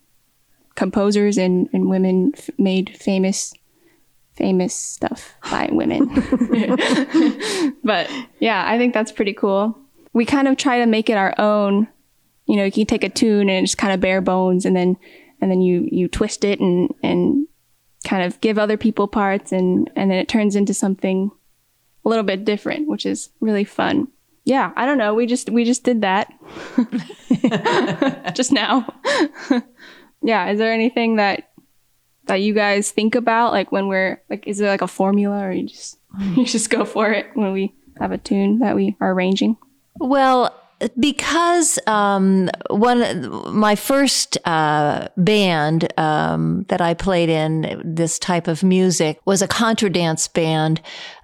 composers 0.74 1.38
and 1.38 1.68
and 1.72 1.88
women 1.88 2.32
f- 2.36 2.50
made 2.58 2.96
famous 2.96 3.52
famous 4.34 4.74
stuff 4.74 5.34
by 5.50 5.68
women. 5.72 6.08
But 7.84 8.10
yeah 8.40 8.64
i 8.66 8.78
think 8.78 8.94
that's 8.94 9.12
pretty 9.12 9.32
cool. 9.32 9.76
We 10.12 10.24
kind 10.24 10.48
of 10.48 10.56
try 10.56 10.78
to 10.80 10.86
make 10.86 11.08
it 11.08 11.16
our 11.16 11.34
own. 11.38 11.86
You 12.46 12.56
know 12.56 12.64
you 12.64 12.72
can 12.72 12.86
take 12.86 13.04
a 13.04 13.08
tune 13.08 13.48
and 13.48 13.64
it's 13.64 13.74
kind 13.74 13.92
of 13.92 14.00
bare 14.00 14.20
bones 14.20 14.64
and 14.64 14.74
then 14.74 14.96
and 15.40 15.50
then 15.50 15.60
you 15.60 15.88
you 15.90 16.08
twist 16.08 16.44
it 16.44 16.60
and 16.60 16.92
and 17.02 17.46
kind 18.04 18.24
of 18.24 18.40
give 18.40 18.58
other 18.58 18.76
people 18.76 19.06
parts 19.06 19.52
and 19.52 19.90
and 19.94 20.10
then 20.10 20.18
it 20.18 20.28
turns 20.28 20.56
into 20.56 20.74
something 20.74 21.30
a 22.04 22.08
little 22.08 22.24
bit 22.24 22.44
different 22.44 22.88
which 22.88 23.04
is 23.06 23.28
really 23.40 23.64
fun 23.64 24.08
yeah, 24.44 24.72
I 24.76 24.86
don't 24.86 24.98
know. 24.98 25.14
We 25.14 25.26
just 25.26 25.50
we 25.50 25.64
just 25.64 25.84
did 25.84 26.00
that 26.02 26.32
just 28.34 28.52
now. 28.52 28.86
yeah, 30.22 30.50
is 30.50 30.58
there 30.58 30.72
anything 30.72 31.16
that 31.16 31.50
that 32.26 32.42
you 32.42 32.54
guys 32.54 32.90
think 32.90 33.14
about 33.14 33.52
like 33.52 33.72
when 33.72 33.88
we're 33.88 34.22
like 34.30 34.46
is 34.46 34.58
there 34.58 34.70
like 34.70 34.82
a 34.82 34.88
formula 34.88 35.46
or 35.46 35.52
you 35.52 35.66
just 35.66 35.98
you 36.36 36.44
just 36.44 36.70
go 36.70 36.84
for 36.84 37.10
it 37.10 37.26
when 37.34 37.52
we 37.52 37.74
have 37.98 38.12
a 38.12 38.18
tune 38.18 38.60
that 38.60 38.74
we 38.74 38.96
are 39.00 39.12
arranging? 39.12 39.56
Well, 39.98 40.54
because 40.98 41.78
um, 41.86 42.48
one 42.70 43.54
my 43.54 43.76
first 43.76 44.38
uh, 44.46 45.08
band 45.16 45.92
um, 45.98 46.64
that 46.68 46.80
I 46.80 46.94
played 46.94 47.28
in 47.28 47.82
this 47.84 48.18
type 48.18 48.48
of 48.48 48.62
music 48.62 49.20
was 49.26 49.42
a 49.42 49.48
contra 49.48 49.90
dance 49.90 50.26
band 50.28 50.80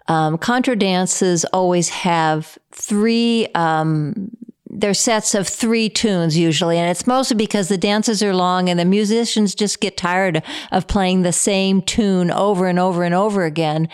um, 0.08 0.38
contra 0.38 0.76
dances 0.76 1.44
always 1.46 1.88
have 1.88 2.58
three, 2.72 3.48
um, 3.54 4.30
they're 4.68 4.94
sets 4.94 5.34
of 5.34 5.48
three 5.48 5.88
tunes 5.88 6.36
usually, 6.36 6.78
and 6.78 6.90
it's 6.90 7.06
mostly 7.06 7.36
because 7.36 7.68
the 7.68 7.78
dances 7.78 8.22
are 8.22 8.34
long 8.34 8.68
and 8.68 8.78
the 8.78 8.84
musicians 8.84 9.54
just 9.54 9.80
get 9.80 9.96
tired 9.96 10.42
of 10.70 10.86
playing 10.86 11.22
the 11.22 11.32
same 11.32 11.82
tune 11.82 12.30
over 12.30 12.66
and 12.66 12.78
over 12.78 13.02
and 13.02 13.14
over 13.14 13.44
again. 13.44 13.88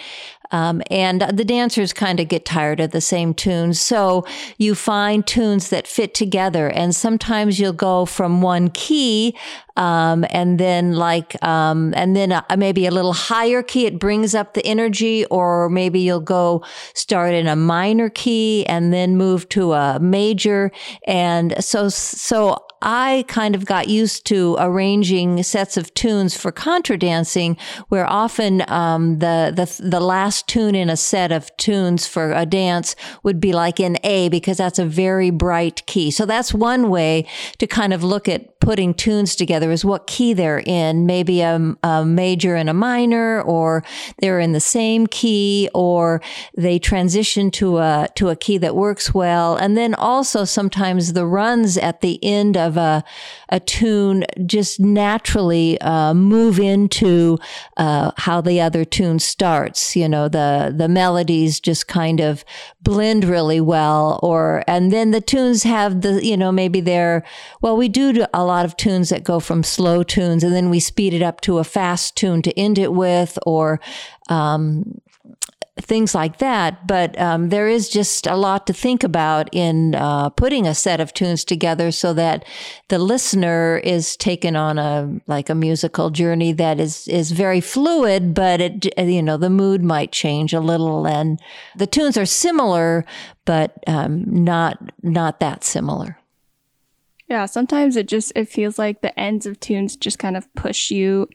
Um, 0.53 0.83
and 0.91 1.23
the 1.23 1.45
dancers 1.45 1.93
kind 1.93 2.21
of 2.21 2.29
get 2.29 2.45
tired 2.45 2.81
of 2.81 2.93
the 2.93 3.01
same 3.01 3.35
tunes. 3.35 3.81
So 3.81 4.25
you 4.59 4.75
find 4.75 5.27
tunes 5.27 5.71
that 5.71 5.87
fit 5.87 6.15
together. 6.15 6.69
And 6.69 6.95
sometimes 6.95 7.59
you'll 7.59 7.73
go 7.73 8.07
from 8.07 8.43
one 8.43 8.71
key 8.71 9.37
um, 9.77 10.25
and 10.31 10.59
then 10.61 10.95
like 10.95 11.43
um, 11.43 11.95
and 11.97 12.15
then 12.15 12.33
uh, 12.33 12.43
maybe 12.57 12.87
a 12.87 12.91
little 12.91 13.13
higher 13.13 13.63
key 13.63 13.87
it 13.87 13.99
brings 13.99 14.35
up 14.35 14.55
the 14.55 14.65
energy 14.67 15.25
or 15.27 15.69
maybe 15.71 16.01
you'll 16.01 16.21
go 16.21 16.63
start 16.95 17.33
in 17.33 17.47
a 17.47 17.57
minor 17.57 18.11
key 18.11 18.67
and 18.67 18.93
then 18.93 19.17
move 19.17 19.49
to 19.51 19.73
a 19.73 19.99
major 20.01 20.71
and 21.07 21.63
so 21.65 21.89
so 21.89 22.59
I 22.83 23.25
kind 23.29 23.55
of 23.55 23.65
got 23.65 23.89
used 23.89 24.27
to 24.27 24.57
arranging 24.59 25.43
sets 25.43 25.77
of 25.77 25.95
tunes 25.95 26.37
for 26.37 26.51
contra 26.53 26.99
dancing, 26.99 27.57
where 27.89 28.07
often 28.07 28.69
um, 28.69 29.21
the 29.21 29.53
the 29.55 29.89
the 29.89 30.01
last 30.01 30.49
tune 30.49 30.75
in 30.75 30.91
a 30.91 30.97
set 30.97 31.33
of 31.33 31.57
tunes 31.57 32.07
for 32.07 32.33
a 32.33 32.45
dance 32.45 32.97
would 33.23 33.41
be 33.41 33.53
like 33.53 33.79
in 33.79 33.99
A 34.03 34.29
because 34.29 34.57
that's 34.57 34.79
a 34.79 34.85
very 34.85 35.31
bright 35.31 35.87
key. 35.87 36.11
So 36.11 36.27
that's 36.27 36.53
one 36.53 36.91
way 36.91 37.27
to 37.59 37.67
kind 37.67 37.93
of 37.93 38.03
look 38.03 38.29
at 38.29 38.52
putting 38.63 38.95
tunes 38.95 39.35
together 39.35 39.73
is 39.73 39.85
what 39.85 40.07
key 40.07 40.33
they're 40.33 40.63
in, 40.65 41.05
maybe 41.05 41.41
a, 41.41 41.75
a, 41.83 42.05
major 42.05 42.55
and 42.55 42.71
a 42.71 42.75
minor, 42.75 43.43
or 43.43 43.83
they're 44.19 44.39
in 44.39 44.53
the 44.53 44.61
same 44.61 45.05
key, 45.09 45.69
or 45.75 46.23
they 46.57 46.79
transition 46.79 47.51
to 47.51 47.79
a 47.79 48.09
to 48.15 48.29
a 48.29 48.37
key 48.37 48.59
that 48.59 48.77
works 48.77 49.13
well. 49.13 49.57
And 49.57 49.77
then 49.77 49.95
also 49.97 50.45
sometimes 50.45 51.13
the 51.13 51.27
runs 51.27 51.77
at 51.77 52.03
the 52.03 52.23
end 52.23 52.57
of 52.57 52.77
a 52.77 53.03
a 53.49 53.59
tune 53.59 54.25
just 54.47 54.79
naturally 54.79 55.81
uh, 55.81 56.15
move 56.15 56.61
into 56.61 57.39
uh, 57.79 58.13
how 58.17 58.41
the 58.41 58.61
other 58.61 58.85
tune 58.85 59.19
starts. 59.19 59.97
You 59.97 60.09
know, 60.09 60.29
the 60.29 60.73
the 60.75 60.89
melodies 60.89 61.59
just 61.59 61.89
kind 61.89 62.21
of 62.21 62.45
blend 62.81 63.25
really 63.25 63.61
well, 63.61 64.21
or 64.23 64.63
and 64.69 64.93
then 64.93 65.11
the 65.11 65.21
tunes 65.21 65.65
have 65.65 66.03
the 66.03 66.25
you 66.25 66.37
know 66.37 66.53
maybe 66.53 66.81
they're 66.81 67.25
well 67.61 67.77
we 67.77 67.89
do 67.89 68.25
a 68.33 68.52
lot 68.53 68.65
of 68.65 68.77
tunes 68.77 69.09
that 69.09 69.25
go 69.25 69.41
from 69.41 69.63
slow 69.63 70.03
tunes 70.03 70.45
and 70.45 70.55
then 70.55 70.71
we 70.71 70.81
speed 70.81 71.15
it 71.15 71.23
up 71.23 71.41
to 71.43 71.59
a 71.59 71.65
fast 71.65 72.17
tune 72.17 72.43
to 72.43 72.59
end 72.59 72.79
it 72.79 72.93
with, 72.93 73.39
or 73.47 73.81
um, 74.29 75.01
things 75.81 76.15
like 76.15 76.39
that. 76.39 76.87
But 76.87 77.19
um, 77.21 77.49
there 77.49 77.69
is 77.69 77.89
just 77.89 78.27
a 78.27 78.37
lot 78.37 78.67
to 78.67 78.73
think 78.73 79.03
about 79.03 79.49
in 79.53 79.95
uh, 79.95 80.29
putting 80.31 80.67
a 80.67 80.75
set 80.75 81.01
of 81.01 81.15
tunes 81.15 81.45
together 81.45 81.91
so 81.91 82.13
that 82.15 82.45
the 82.89 82.99
listener 82.99 83.81
is 83.83 84.17
taken 84.17 84.55
on 84.57 84.79
a 84.79 85.21
like 85.27 85.49
a 85.49 85.55
musical 85.55 86.11
journey 86.11 86.53
that 86.53 86.79
is 86.79 87.09
is 87.09 87.33
very 87.33 87.61
fluid, 87.61 88.35
but 88.35 88.61
it 88.61 88.99
you 88.99 89.23
know 89.23 89.37
the 89.37 89.51
mood 89.51 89.83
might 89.83 90.13
change 90.13 90.53
a 90.53 90.61
little, 90.61 91.07
and 91.07 91.41
the 91.77 91.87
tunes 91.87 92.17
are 92.17 92.27
similar, 92.27 93.05
but 93.45 93.73
um, 93.87 94.25
not 94.45 94.79
not 95.03 95.41
that 95.41 95.65
similar. 95.65 96.19
Yeah, 97.33 97.47
sometimes 97.47 97.97
it 97.97 98.09
just 98.09 98.31
it 98.37 98.47
feels 98.47 98.79
like 98.79 99.01
the 99.01 99.19
ends 99.19 99.47
of 99.47 99.59
tunes 99.59 99.97
just 99.97 100.19
kind 100.19 100.37
of 100.37 100.55
push 100.55 100.91
you 100.91 101.31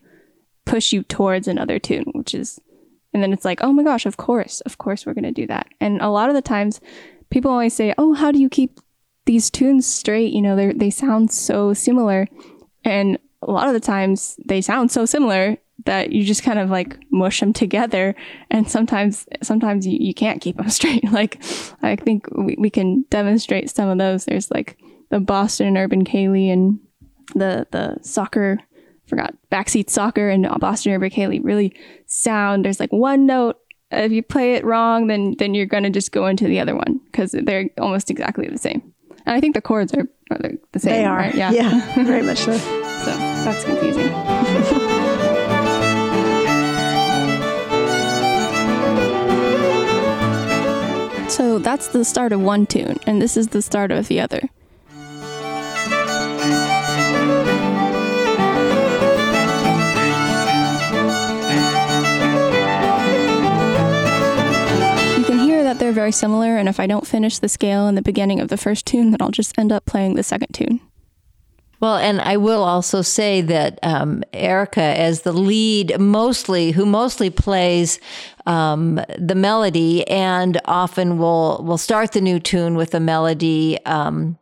push 0.63 0.93
you 0.93 1.01
towards 1.01 1.47
another 1.47 1.79
tune, 1.79 2.05
which 2.13 2.35
is 2.35 2.59
and 3.15 3.23
then 3.23 3.33
it's 3.33 3.43
like, 3.43 3.63
"Oh 3.63 3.73
my 3.73 3.81
gosh, 3.81 4.05
of 4.05 4.15
course. 4.15 4.61
Of 4.61 4.77
course 4.77 5.07
we're 5.07 5.15
going 5.15 5.23
to 5.23 5.31
do 5.31 5.47
that." 5.47 5.65
And 5.81 5.99
a 5.99 6.09
lot 6.11 6.29
of 6.29 6.35
the 6.35 6.41
times 6.43 6.79
people 7.31 7.49
always 7.49 7.73
say, 7.73 7.95
"Oh, 7.97 8.13
how 8.13 8.31
do 8.31 8.37
you 8.37 8.47
keep 8.47 8.79
these 9.25 9.49
tunes 9.49 9.87
straight? 9.87 10.31
You 10.33 10.43
know, 10.43 10.55
they 10.55 10.71
they 10.71 10.91
sound 10.91 11.31
so 11.31 11.73
similar." 11.73 12.27
And 12.85 13.17
a 13.41 13.49
lot 13.51 13.67
of 13.67 13.73
the 13.73 13.79
times 13.79 14.39
they 14.45 14.61
sound 14.61 14.91
so 14.91 15.03
similar 15.03 15.57
that 15.85 16.11
you 16.11 16.23
just 16.23 16.43
kind 16.43 16.59
of 16.59 16.69
like 16.69 16.95
mush 17.09 17.39
them 17.39 17.53
together 17.53 18.15
and 18.51 18.69
sometimes 18.69 19.25
sometimes 19.41 19.87
you, 19.87 19.97
you 19.99 20.13
can't 20.13 20.41
keep 20.41 20.57
them 20.57 20.69
straight 20.79 21.03
like 21.11 21.41
i 21.83 21.95
think 21.95 22.27
we, 22.35 22.55
we 22.57 22.69
can 22.69 23.05
demonstrate 23.11 23.69
some 23.69 23.87
of 23.87 23.99
those 23.99 24.25
there's 24.25 24.49
like 24.49 24.75
the 25.09 25.19
Boston 25.19 25.77
Urban 25.77 26.03
Ceilidh 26.03 26.51
and 26.51 26.79
the 27.35 27.67
the 27.71 27.97
soccer 28.01 28.59
forgot 29.05 29.33
backseat 29.51 29.89
soccer 29.89 30.29
and 30.29 30.47
Boston 30.59 30.93
Urban 30.93 31.09
Ceilidh 31.09 31.43
really 31.43 31.73
sound. 32.05 32.65
There's 32.65 32.79
like 32.79 32.91
one 32.91 33.25
note. 33.25 33.57
If 33.89 34.11
you 34.11 34.21
play 34.21 34.55
it 34.55 34.65
wrong, 34.65 35.07
then 35.07 35.35
then 35.37 35.53
you're 35.53 35.65
gonna 35.65 35.89
just 35.89 36.11
go 36.11 36.27
into 36.27 36.47
the 36.47 36.59
other 36.59 36.75
one 36.75 36.99
because 37.05 37.31
they're 37.31 37.69
almost 37.79 38.11
exactly 38.11 38.47
the 38.47 38.57
same. 38.57 38.93
And 39.25 39.35
I 39.35 39.41
think 39.41 39.55
the 39.55 39.61
chords 39.61 39.93
are, 39.93 40.07
are 40.31 40.39
the 40.71 40.79
same. 40.79 40.93
They 40.93 41.05
are. 41.05 41.17
Right? 41.17 41.35
Yeah. 41.35 41.51
Yeah. 41.51 41.95
Very 42.03 42.21
much 42.21 42.39
so. 42.39 42.57
so 42.57 43.11
that's 43.11 43.63
confusing. 43.63 44.13
So 51.29 51.59
that's 51.59 51.89
the 51.89 52.03
start 52.03 52.31
of 52.31 52.41
one 52.41 52.65
tune, 52.65 52.97
and 53.05 53.21
this 53.21 53.37
is 53.37 53.49
the 53.49 53.61
start 53.61 53.91
of 53.91 54.07
the 54.07 54.19
other. 54.19 54.49
They're 65.87 65.93
very 65.93 66.11
similar, 66.11 66.57
and 66.57 66.67
if 66.67 66.81
I 66.81 66.85
don't 66.85 67.07
finish 67.07 67.39
the 67.39 67.47
scale 67.47 67.87
in 67.87 67.95
the 67.95 68.01
beginning 68.01 68.41
of 68.41 68.49
the 68.49 68.57
first 68.57 68.85
tune, 68.85 69.11
then 69.11 69.21
I'll 69.21 69.31
just 69.31 69.57
end 69.57 69.71
up 69.71 69.85
playing 69.85 70.15
the 70.15 70.23
second 70.23 70.53
tune. 70.53 70.81
Well, 71.79 71.95
and 71.95 72.19
I 72.19 72.35
will 72.35 72.63
also 72.63 73.01
say 73.01 73.39
that 73.39 73.79
um, 73.83 74.21
Erica, 74.33 74.81
as 74.81 75.21
the 75.21 75.31
lead, 75.31 75.97
mostly 75.97 76.71
who 76.71 76.85
mostly 76.85 77.29
plays 77.29 78.01
um, 78.45 78.99
the 79.17 79.35
melody, 79.35 80.05
and 80.09 80.59
often 80.65 81.17
will 81.19 81.63
will 81.63 81.77
start 81.77 82.11
the 82.11 82.19
new 82.19 82.37
tune 82.37 82.75
with 82.75 82.93
a 82.93 82.99
melody. 82.99 83.77
Um, 83.85 84.37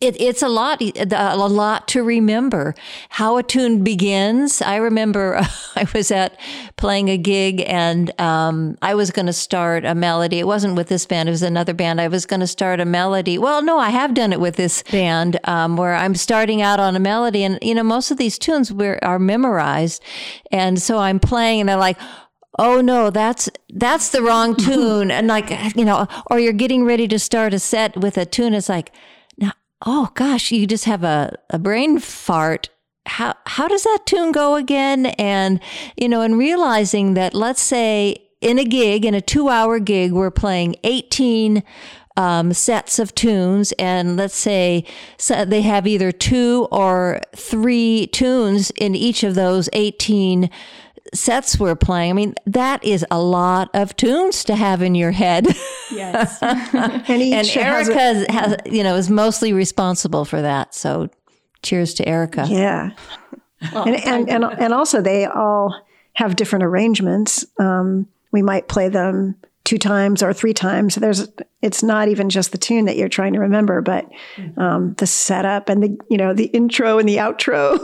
it, 0.00 0.18
it's 0.18 0.42
a 0.42 0.48
lot, 0.48 0.80
a 0.80 1.36
lot 1.36 1.86
to 1.88 2.02
remember. 2.02 2.74
How 3.10 3.36
a 3.36 3.42
tune 3.42 3.84
begins. 3.84 4.62
I 4.62 4.76
remember 4.76 5.36
I 5.76 5.86
was 5.94 6.10
at 6.10 6.40
playing 6.76 7.10
a 7.10 7.18
gig 7.18 7.62
and 7.66 8.18
um, 8.18 8.78
I 8.80 8.94
was 8.94 9.10
going 9.10 9.26
to 9.26 9.34
start 9.34 9.84
a 9.84 9.94
melody. 9.94 10.38
It 10.38 10.46
wasn't 10.46 10.74
with 10.74 10.88
this 10.88 11.04
band; 11.04 11.28
it 11.28 11.32
was 11.32 11.42
another 11.42 11.74
band. 11.74 12.00
I 12.00 12.08
was 12.08 12.24
going 12.24 12.40
to 12.40 12.46
start 12.46 12.80
a 12.80 12.86
melody. 12.86 13.36
Well, 13.36 13.62
no, 13.62 13.78
I 13.78 13.90
have 13.90 14.14
done 14.14 14.32
it 14.32 14.40
with 14.40 14.56
this 14.56 14.82
band 14.84 15.38
um, 15.44 15.76
where 15.76 15.94
I'm 15.94 16.14
starting 16.14 16.62
out 16.62 16.80
on 16.80 16.96
a 16.96 17.00
melody, 17.00 17.44
and 17.44 17.58
you 17.60 17.74
know, 17.74 17.82
most 17.82 18.10
of 18.10 18.16
these 18.16 18.38
tunes 18.38 18.72
were, 18.72 18.98
are 19.04 19.18
memorized, 19.18 20.02
and 20.50 20.80
so 20.80 20.96
I'm 20.98 21.20
playing, 21.20 21.60
and 21.60 21.68
they're 21.68 21.76
like 21.76 21.98
oh 22.58 22.80
no 22.80 23.10
that's 23.10 23.48
that's 23.74 24.10
the 24.10 24.20
wrong 24.20 24.56
tune 24.56 25.08
and 25.12 25.28
like 25.28 25.50
you 25.76 25.84
know 25.84 26.08
or 26.30 26.40
you're 26.40 26.52
getting 26.52 26.84
ready 26.84 27.06
to 27.06 27.16
start 27.16 27.54
a 27.54 27.60
set 27.60 27.96
with 27.96 28.18
a 28.18 28.26
tune 28.26 28.54
it's 28.54 28.68
like 28.68 28.90
oh 29.86 30.10
gosh, 30.14 30.50
you 30.52 30.66
just 30.66 30.84
have 30.84 31.04
a, 31.04 31.36
a 31.48 31.58
brain 31.58 31.98
fart. 31.98 32.68
How, 33.06 33.34
how 33.46 33.66
does 33.66 33.84
that 33.84 34.00
tune 34.06 34.32
go 34.32 34.56
again? 34.56 35.06
And, 35.06 35.60
you 35.96 36.08
know, 36.08 36.20
and 36.20 36.38
realizing 36.38 37.14
that, 37.14 37.34
let's 37.34 37.62
say 37.62 38.16
in 38.40 38.58
a 38.58 38.64
gig, 38.64 39.04
in 39.04 39.14
a 39.14 39.20
two 39.20 39.48
hour 39.48 39.78
gig, 39.78 40.12
we're 40.12 40.30
playing 40.30 40.76
18 40.84 41.62
um, 42.16 42.52
sets 42.52 42.98
of 42.98 43.14
tunes, 43.14 43.72
and 43.78 44.16
let's 44.16 44.36
say 44.36 44.84
so 45.16 45.44
they 45.44 45.62
have 45.62 45.86
either 45.86 46.12
two 46.12 46.68
or 46.70 47.20
three 47.34 48.08
tunes 48.08 48.70
in 48.72 48.94
each 48.94 49.22
of 49.22 49.34
those 49.34 49.68
18 49.72 50.50
sets 51.14 51.58
we're 51.58 51.76
playing. 51.76 52.10
I 52.10 52.12
mean, 52.12 52.34
that 52.46 52.84
is 52.84 53.04
a 53.10 53.20
lot 53.20 53.70
of 53.74 53.96
tunes 53.96 54.44
to 54.44 54.56
have 54.56 54.82
in 54.82 54.94
your 54.94 55.10
head. 55.10 55.46
Yes. 55.90 56.38
and, 56.42 57.02
and 57.08 57.56
Erica 57.56 57.98
has, 57.98 58.22
a, 58.28 58.32
has, 58.32 58.56
you 58.66 58.82
know, 58.82 58.94
is 58.94 59.10
mostly 59.10 59.52
responsible 59.52 60.24
for 60.24 60.40
that. 60.40 60.74
So 60.74 61.08
cheers 61.62 61.94
to 61.94 62.08
Erica. 62.08 62.46
Yeah. 62.48 62.90
Well, 63.72 63.88
and, 63.88 63.96
and, 64.06 64.30
and, 64.30 64.44
and, 64.44 64.72
also 64.72 65.02
they 65.02 65.26
all 65.26 65.74
have 66.14 66.36
different 66.36 66.64
arrangements. 66.64 67.44
Um, 67.58 68.06
we 68.32 68.40
might 68.40 68.68
play 68.68 68.88
them 68.88 69.36
two 69.70 69.78
times 69.78 70.20
or 70.20 70.32
three 70.32 70.52
times. 70.52 70.96
There's 70.96 71.28
it's 71.62 71.80
not 71.80 72.08
even 72.08 72.28
just 72.28 72.50
the 72.50 72.58
tune 72.58 72.86
that 72.86 72.96
you're 72.96 73.08
trying 73.08 73.34
to 73.34 73.38
remember, 73.38 73.80
but 73.80 74.10
um, 74.56 74.94
the 74.94 75.06
setup 75.06 75.68
and 75.68 75.80
the 75.80 75.96
you 76.10 76.16
know 76.16 76.34
the 76.34 76.46
intro 76.46 76.98
and 76.98 77.08
the 77.08 77.18
outro 77.18 77.78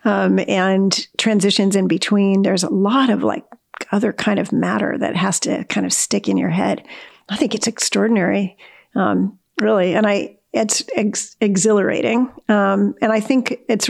um, 0.04 0.38
and 0.46 1.08
transitions 1.16 1.76
in 1.76 1.88
between. 1.88 2.42
There's 2.42 2.62
a 2.62 2.68
lot 2.68 3.08
of 3.08 3.22
like 3.22 3.42
other 3.90 4.12
kind 4.12 4.38
of 4.38 4.52
matter 4.52 4.98
that 4.98 5.16
has 5.16 5.40
to 5.40 5.64
kind 5.64 5.86
of 5.86 5.94
stick 5.94 6.28
in 6.28 6.36
your 6.36 6.50
head. 6.50 6.86
I 7.30 7.36
think 7.36 7.54
it's 7.54 7.66
extraordinary, 7.66 8.58
um, 8.94 9.38
really, 9.62 9.94
and 9.94 10.06
I 10.06 10.36
it's 10.52 10.84
ex- 10.94 11.36
exhilarating, 11.40 12.30
um, 12.50 12.96
and 13.00 13.12
I 13.12 13.20
think 13.20 13.60
it's 13.66 13.86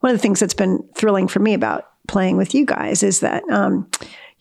one 0.00 0.10
of 0.10 0.16
the 0.16 0.22
things 0.22 0.40
that's 0.40 0.54
been 0.54 0.88
thrilling 0.94 1.28
for 1.28 1.40
me 1.40 1.52
about 1.52 1.90
playing 2.08 2.38
with 2.38 2.54
you 2.54 2.64
guys 2.64 3.02
is 3.02 3.20
that 3.20 3.42
um, 3.50 3.90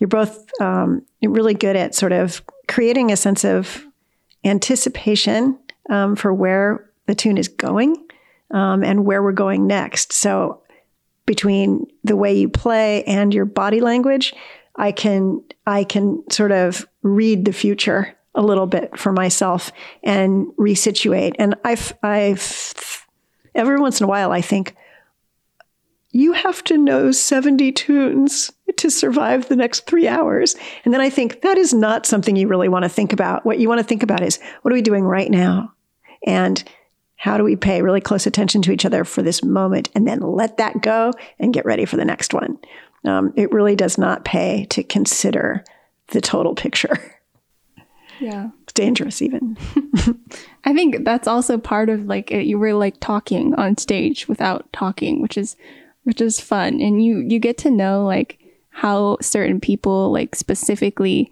you're 0.01 0.07
both 0.07 0.49
um, 0.59 1.05
really 1.21 1.53
good 1.53 1.75
at 1.75 1.93
sort 1.93 2.11
of 2.11 2.41
creating 2.67 3.11
a 3.11 3.15
sense 3.15 3.45
of 3.45 3.85
anticipation 4.43 5.59
um, 5.91 6.15
for 6.15 6.33
where 6.33 6.89
the 7.05 7.13
tune 7.13 7.37
is 7.37 7.47
going 7.47 7.95
um, 8.49 8.83
and 8.83 9.05
where 9.05 9.21
we're 9.21 9.31
going 9.31 9.67
next. 9.67 10.11
So 10.11 10.63
between 11.27 11.85
the 12.03 12.15
way 12.15 12.33
you 12.33 12.49
play 12.49 13.03
and 13.03 13.31
your 13.31 13.45
body 13.45 13.79
language, 13.79 14.33
I 14.75 14.91
can 14.91 15.43
I 15.67 15.83
can 15.83 16.23
sort 16.31 16.51
of 16.51 16.87
read 17.03 17.45
the 17.45 17.53
future 17.53 18.17
a 18.33 18.41
little 18.41 18.65
bit 18.65 18.97
for 18.97 19.13
myself 19.13 19.71
and 20.03 20.47
resituate. 20.57 21.35
And 21.37 21.53
I've 21.63 21.93
I've 22.01 23.05
every 23.53 23.79
once 23.79 23.99
in 23.99 24.05
a 24.05 24.09
while 24.09 24.31
I 24.31 24.41
think 24.41 24.75
you 26.11 26.33
have 26.33 26.63
to 26.65 26.77
know 26.77 27.11
70 27.11 27.71
tunes 27.71 28.51
to 28.77 28.89
survive 28.89 29.47
the 29.47 29.55
next 29.55 29.85
three 29.85 30.07
hours. 30.07 30.55
And 30.83 30.93
then 30.93 31.01
I 31.01 31.09
think 31.09 31.41
that 31.41 31.57
is 31.57 31.73
not 31.73 32.05
something 32.05 32.35
you 32.35 32.47
really 32.47 32.69
want 32.69 32.83
to 32.83 32.89
think 32.89 33.13
about. 33.13 33.45
What 33.45 33.59
you 33.59 33.69
want 33.69 33.79
to 33.79 33.87
think 33.87 34.03
about 34.03 34.21
is 34.21 34.39
what 34.61 34.71
are 34.71 34.75
we 34.75 34.81
doing 34.81 35.03
right 35.03 35.29
now? 35.29 35.73
And 36.25 36.63
how 37.15 37.37
do 37.37 37.43
we 37.43 37.55
pay 37.55 37.81
really 37.81 38.01
close 38.01 38.25
attention 38.25 38.61
to 38.63 38.71
each 38.71 38.85
other 38.85 39.05
for 39.05 39.21
this 39.21 39.43
moment 39.43 39.89
and 39.93 40.07
then 40.07 40.19
let 40.19 40.57
that 40.57 40.81
go 40.81 41.11
and 41.39 41.53
get 41.53 41.65
ready 41.65 41.85
for 41.85 41.97
the 41.97 42.05
next 42.05 42.33
one? 42.33 42.57
Um, 43.05 43.33
it 43.35 43.51
really 43.51 43.75
does 43.75 43.97
not 43.97 44.25
pay 44.25 44.65
to 44.71 44.83
consider 44.83 45.63
the 46.07 46.21
total 46.21 46.55
picture. 46.55 46.97
Yeah. 48.21 48.51
It's 48.61 48.73
dangerous, 48.73 49.19
even. 49.23 49.57
I 50.63 50.75
think 50.75 51.03
that's 51.03 51.27
also 51.27 51.57
part 51.57 51.89
of 51.89 52.05
like 52.05 52.29
it, 52.29 52.45
you 52.45 52.59
were 52.59 52.75
like 52.75 52.99
talking 52.99 53.55
on 53.55 53.77
stage 53.77 54.27
without 54.27 54.71
talking, 54.71 55.23
which 55.23 55.39
is 55.39 55.55
which 56.03 56.21
is 56.21 56.39
fun, 56.39 56.81
and 56.81 57.03
you 57.03 57.19
you 57.19 57.39
get 57.39 57.57
to 57.59 57.71
know 57.71 58.05
like 58.05 58.39
how 58.69 59.17
certain 59.21 59.59
people 59.59 60.11
like 60.11 60.35
specifically 60.35 61.31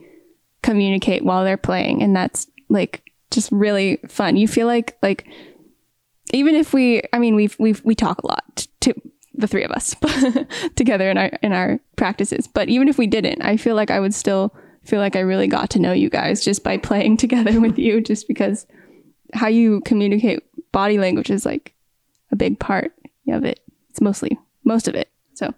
communicate 0.62 1.24
while 1.24 1.44
they're 1.44 1.58
playing, 1.58 2.02
and 2.04 2.16
that's 2.16 2.48
like 2.70 3.12
just 3.32 3.52
really 3.52 3.98
fun. 4.08 4.38
You 4.38 4.48
feel 4.48 4.68
like 4.68 4.98
like 5.02 5.28
even 6.34 6.56
if 6.56 6.74
we, 6.74 7.02
I 7.14 7.20
mean, 7.20 7.36
we 7.36 7.50
we 7.58 7.76
we 7.84 7.96
talk 7.96 8.22
a 8.24 8.28
lot 8.28 8.68
to 8.82 8.94
the 9.34 9.48
three 9.48 9.64
of 9.64 9.72
us 9.72 9.96
together 10.76 11.10
in 11.10 11.18
our 11.18 11.32
in 11.42 11.54
our 11.54 11.80
practices, 11.96 12.48
but 12.48 12.70
even 12.70 12.88
if 12.88 12.98
we 12.98 13.08
didn't, 13.08 13.42
I 13.42 13.58
feel 13.58 13.76
like 13.76 13.92
I 13.92 14.00
would 14.00 14.14
still 14.14 14.54
feel 14.84 15.00
like 15.00 15.16
I 15.16 15.22
really 15.22 15.48
got 15.48 15.70
to 15.72 15.80
know 15.80 15.92
you 15.92 16.10
guys 16.10 16.44
just 16.44 16.64
by 16.64 16.78
playing 16.78 17.18
together 17.26 17.60
with 17.60 17.78
you, 17.78 18.02
just 18.02 18.28
because 18.28 18.68
how 19.34 19.48
you 19.48 19.82
communicate 19.82 20.44
body 20.72 20.98
language 20.98 21.30
is 21.30 21.46
like 21.46 21.74
a 22.32 22.36
big 22.36 22.60
part 22.60 22.94
of 23.28 23.44
it. 23.44 23.60
It's 23.90 24.02
mostly 24.02 24.38
most 24.70 24.88
of 24.88 24.96
it. 24.96 25.10
So, 25.34 25.54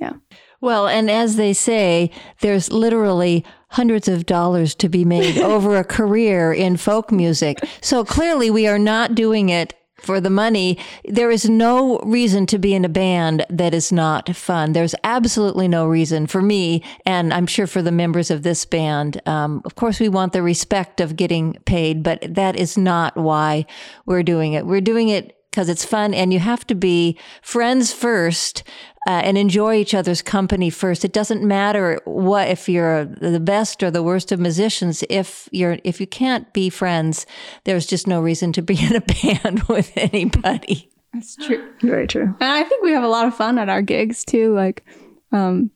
yeah. 0.00 0.14
Well, 0.60 0.88
and 0.88 1.10
as 1.10 1.36
they 1.36 1.52
say, 1.52 2.10
there's 2.40 2.72
literally 2.72 3.44
hundreds 3.70 4.08
of 4.08 4.26
dollars 4.26 4.74
to 4.76 4.88
be 4.88 5.04
made 5.04 5.38
over 5.52 5.76
a 5.76 5.84
career 5.84 6.52
in 6.52 6.76
folk 6.76 7.12
music. 7.12 7.58
So 7.80 8.04
clearly 8.04 8.50
we 8.50 8.66
are 8.66 8.78
not 8.78 9.14
doing 9.14 9.48
it 9.50 9.74
for 10.00 10.20
the 10.20 10.30
money. 10.30 10.78
There 11.04 11.30
is 11.30 11.48
no 11.48 11.98
reason 12.00 12.46
to 12.46 12.58
be 12.58 12.74
in 12.74 12.84
a 12.84 12.88
band 12.88 13.46
that 13.48 13.74
is 13.74 13.90
not 13.90 14.34
fun. 14.36 14.72
There's 14.72 14.94
absolutely 15.04 15.68
no 15.68 15.86
reason 15.86 16.26
for 16.26 16.42
me, 16.42 16.82
and 17.04 17.32
I'm 17.32 17.46
sure 17.46 17.66
for 17.66 17.82
the 17.82 17.92
members 17.92 18.30
of 18.30 18.42
this 18.42 18.64
band. 18.64 19.20
Um, 19.26 19.62
of 19.64 19.74
course, 19.74 19.98
we 19.98 20.08
want 20.08 20.32
the 20.32 20.42
respect 20.42 21.00
of 21.00 21.16
getting 21.16 21.54
paid, 21.64 22.02
but 22.02 22.22
that 22.34 22.56
is 22.56 22.76
not 22.76 23.16
why 23.16 23.66
we're 24.04 24.22
doing 24.22 24.52
it. 24.52 24.66
We're 24.66 24.82
doing 24.82 25.08
it 25.08 25.35
because 25.56 25.70
it's 25.70 25.86
fun 25.86 26.12
and 26.12 26.34
you 26.34 26.38
have 26.38 26.66
to 26.66 26.74
be 26.74 27.16
friends 27.40 27.90
first 27.90 28.62
uh, 29.08 29.22
and 29.24 29.38
enjoy 29.38 29.76
each 29.76 29.94
other's 29.94 30.20
company 30.20 30.68
first. 30.68 31.02
It 31.02 31.14
doesn't 31.14 31.42
matter 31.42 31.98
what 32.04 32.48
if 32.48 32.68
you're 32.68 33.06
the 33.06 33.40
best 33.40 33.82
or 33.82 33.90
the 33.90 34.02
worst 34.02 34.32
of 34.32 34.38
musicians. 34.38 35.02
If 35.08 35.48
you're 35.52 35.78
if 35.82 35.98
you 35.98 36.06
can't 36.06 36.52
be 36.52 36.68
friends, 36.68 37.24
there's 37.64 37.86
just 37.86 38.06
no 38.06 38.20
reason 38.20 38.52
to 38.52 38.60
be 38.60 38.78
in 38.78 38.96
a 38.96 39.00
band 39.44 39.62
with 39.62 39.90
anybody. 39.96 40.90
That's 41.14 41.36
true. 41.36 41.72
Very 41.80 42.06
true. 42.06 42.34
And 42.38 42.52
I 42.52 42.62
think 42.62 42.82
we 42.84 42.92
have 42.92 43.04
a 43.04 43.08
lot 43.08 43.26
of 43.26 43.34
fun 43.34 43.56
at 43.56 43.70
our 43.70 43.80
gigs 43.80 44.26
too. 44.26 44.52
Like, 44.52 44.84
um, 45.32 45.70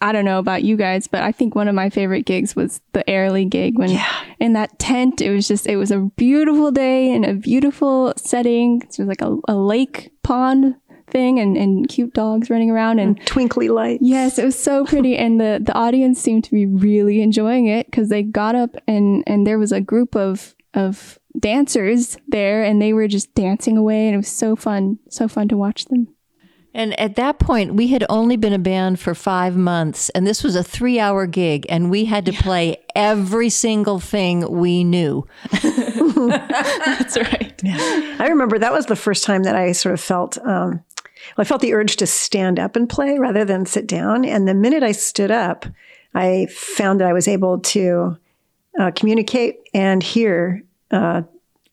I 0.00 0.12
don't 0.12 0.24
know 0.24 0.38
about 0.38 0.62
you 0.62 0.76
guys, 0.76 1.06
but 1.06 1.22
I 1.22 1.32
think 1.32 1.54
one 1.54 1.68
of 1.68 1.74
my 1.74 1.90
favorite 1.90 2.26
gigs 2.26 2.54
was 2.54 2.80
the 2.92 3.08
Airlie 3.08 3.44
gig 3.46 3.78
when 3.78 3.90
Yeah. 3.90 4.06
in 4.40 4.52
that 4.54 4.78
tent, 4.78 5.20
it 5.20 5.30
was 5.30 5.48
just, 5.48 5.66
it 5.66 5.76
was 5.76 5.90
a 5.90 6.00
beautiful 6.16 6.70
day 6.70 7.10
in 7.12 7.24
a 7.24 7.34
beautiful 7.34 8.12
setting. 8.16 8.82
It 8.82 8.96
was 8.98 9.08
like 9.08 9.22
a, 9.22 9.36
a 9.48 9.54
lake 9.54 10.10
pond 10.22 10.76
thing 11.08 11.38
and, 11.38 11.56
and 11.56 11.88
cute 11.88 12.12
dogs 12.14 12.50
running 12.50 12.70
around. 12.70 12.98
And 12.98 13.18
Twinkly 13.26 13.68
lights. 13.68 14.02
yes, 14.02 14.38
it 14.38 14.44
was 14.44 14.58
so 14.58 14.84
pretty. 14.84 15.16
And 15.16 15.40
the, 15.40 15.60
the 15.62 15.72
audience 15.74 16.20
seemed 16.20 16.44
to 16.44 16.50
be 16.50 16.66
really 16.66 17.22
enjoying 17.22 17.66
it 17.66 17.86
because 17.86 18.08
they 18.08 18.22
got 18.22 18.54
up 18.54 18.76
and, 18.88 19.22
and 19.26 19.46
there 19.46 19.58
was 19.58 19.72
a 19.72 19.80
group 19.80 20.14
of, 20.16 20.54
of 20.74 21.18
dancers 21.38 22.18
there 22.28 22.64
and 22.64 22.82
they 22.82 22.92
were 22.92 23.08
just 23.08 23.34
dancing 23.34 23.76
away. 23.76 24.06
And 24.06 24.14
it 24.14 24.18
was 24.18 24.28
so 24.28 24.56
fun, 24.56 24.98
so 25.08 25.28
fun 25.28 25.48
to 25.48 25.56
watch 25.56 25.84
them. 25.86 26.08
And 26.76 26.98
at 27.00 27.16
that 27.16 27.38
point, 27.38 27.72
we 27.72 27.86
had 27.88 28.04
only 28.10 28.36
been 28.36 28.52
a 28.52 28.58
band 28.58 29.00
for 29.00 29.14
five 29.14 29.56
months, 29.56 30.10
and 30.10 30.26
this 30.26 30.44
was 30.44 30.54
a 30.54 30.62
three 30.62 31.00
hour 31.00 31.26
gig, 31.26 31.64
and 31.70 31.90
we 31.90 32.04
had 32.04 32.26
to 32.26 32.32
play 32.32 32.76
every 32.94 33.48
single 33.48 33.98
thing 33.98 34.46
we 34.52 34.84
knew. 34.84 35.26
That's 35.62 37.16
right. 37.16 37.62
I 37.64 38.26
remember 38.28 38.58
that 38.58 38.74
was 38.74 38.86
the 38.86 38.94
first 38.94 39.24
time 39.24 39.44
that 39.44 39.56
I 39.56 39.72
sort 39.72 39.94
of 39.94 40.02
felt, 40.02 40.36
um, 40.44 40.82
well, 41.34 41.38
I 41.38 41.44
felt 41.44 41.62
the 41.62 41.72
urge 41.72 41.96
to 41.96 42.06
stand 42.06 42.60
up 42.60 42.76
and 42.76 42.86
play 42.86 43.18
rather 43.18 43.46
than 43.46 43.64
sit 43.64 43.86
down. 43.86 44.26
And 44.26 44.46
the 44.46 44.52
minute 44.52 44.82
I 44.82 44.92
stood 44.92 45.30
up, 45.30 45.64
I 46.14 46.46
found 46.50 47.00
that 47.00 47.08
I 47.08 47.14
was 47.14 47.26
able 47.26 47.58
to 47.58 48.18
uh, 48.78 48.90
communicate 48.90 49.60
and 49.72 50.02
hear, 50.02 50.62
uh, 50.90 51.22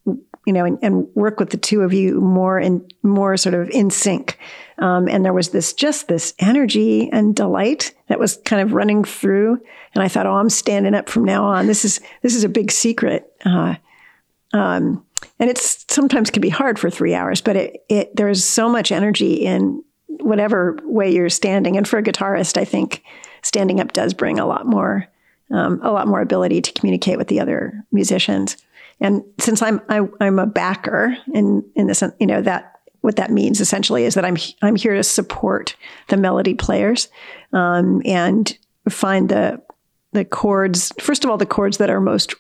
you 0.06 0.54
know, 0.54 0.64
and, 0.64 0.80
and 0.82 1.08
work 1.14 1.42
with 1.42 1.50
the 1.50 1.58
two 1.58 1.82
of 1.82 1.92
you 1.92 2.22
more 2.22 2.58
and 2.58 2.90
more 3.04 3.36
sort 3.36 3.54
of 3.54 3.70
in 3.70 3.90
sync. 3.90 4.40
Um, 4.84 5.08
and 5.08 5.24
there 5.24 5.32
was 5.32 5.52
this 5.52 5.72
just 5.72 6.10
this 6.10 6.34
energy 6.40 7.10
and 7.10 7.34
delight 7.34 7.94
that 8.08 8.20
was 8.20 8.36
kind 8.44 8.62
of 8.62 8.74
running 8.74 9.06
through. 9.06 9.58
And 9.94 10.04
I 10.04 10.10
thought, 10.10 10.26
oh, 10.26 10.34
I'm 10.34 10.50
standing 10.50 10.94
up 10.94 11.08
from 11.08 11.24
now 11.24 11.46
on. 11.46 11.68
This 11.68 11.86
is 11.86 12.02
this 12.22 12.36
is 12.36 12.44
a 12.44 12.50
big 12.50 12.70
secret. 12.70 13.32
Uh, 13.46 13.76
um, 14.52 15.06
and 15.40 15.50
it's 15.50 15.86
sometimes 15.90 16.30
can 16.30 16.42
be 16.42 16.50
hard 16.50 16.78
for 16.78 16.90
three 16.90 17.16
hours, 17.16 17.40
but 17.40 17.56
it, 17.56 17.86
it 17.88 18.14
there's 18.14 18.44
so 18.44 18.68
much 18.68 18.92
energy 18.92 19.36
in 19.36 19.82
whatever 20.20 20.78
way 20.84 21.10
you're 21.10 21.30
standing. 21.30 21.78
And 21.78 21.88
for 21.88 21.98
a 21.98 22.04
guitarist, 22.04 22.58
I 22.58 22.66
think 22.66 23.04
standing 23.42 23.80
up 23.80 23.94
does 23.94 24.14
bring 24.14 24.38
a 24.38 24.46
lot 24.46 24.66
more 24.66 25.08
um, 25.50 25.80
a 25.82 25.94
lot 25.94 26.10
more 26.10 26.20
ability 26.20 26.62
to 26.62 26.74
communicate 26.74 27.18
with 27.18 27.30
the 27.30 27.40
other 27.40 27.86
musicians. 27.94 28.58
And 29.00 29.24
since 29.40 29.62
I'm 29.62 29.80
I, 29.88 30.02
I'm 30.20 30.40
a 30.40 30.46
backer 30.46 31.16
in 31.34 31.64
in 31.74 31.88
this, 31.88 32.04
you 32.20 32.28
know 32.28 32.42
that 32.42 32.73
what 33.04 33.18
that 33.18 33.32
means 33.32 33.60
essentially 33.60 34.06
is 34.06 34.16
that 34.16 34.24
I'm 34.24 34.38
I'm 34.62 34.78
here 34.78 34.96
to 34.96 35.04
support 35.04 35.76
the 36.08 36.16
melody 36.16 36.54
players 36.54 37.10
um, 37.52 38.02
and 38.06 38.58
find 38.90 39.28
the 39.28 39.62
the 40.14 40.24
chords. 40.24 40.94
First 41.00 41.26
of 41.26 41.30
all, 41.30 41.38
the 41.38 41.46
chords 41.46 41.78
that 41.78 41.90
are 41.90 42.00
most 42.00 42.34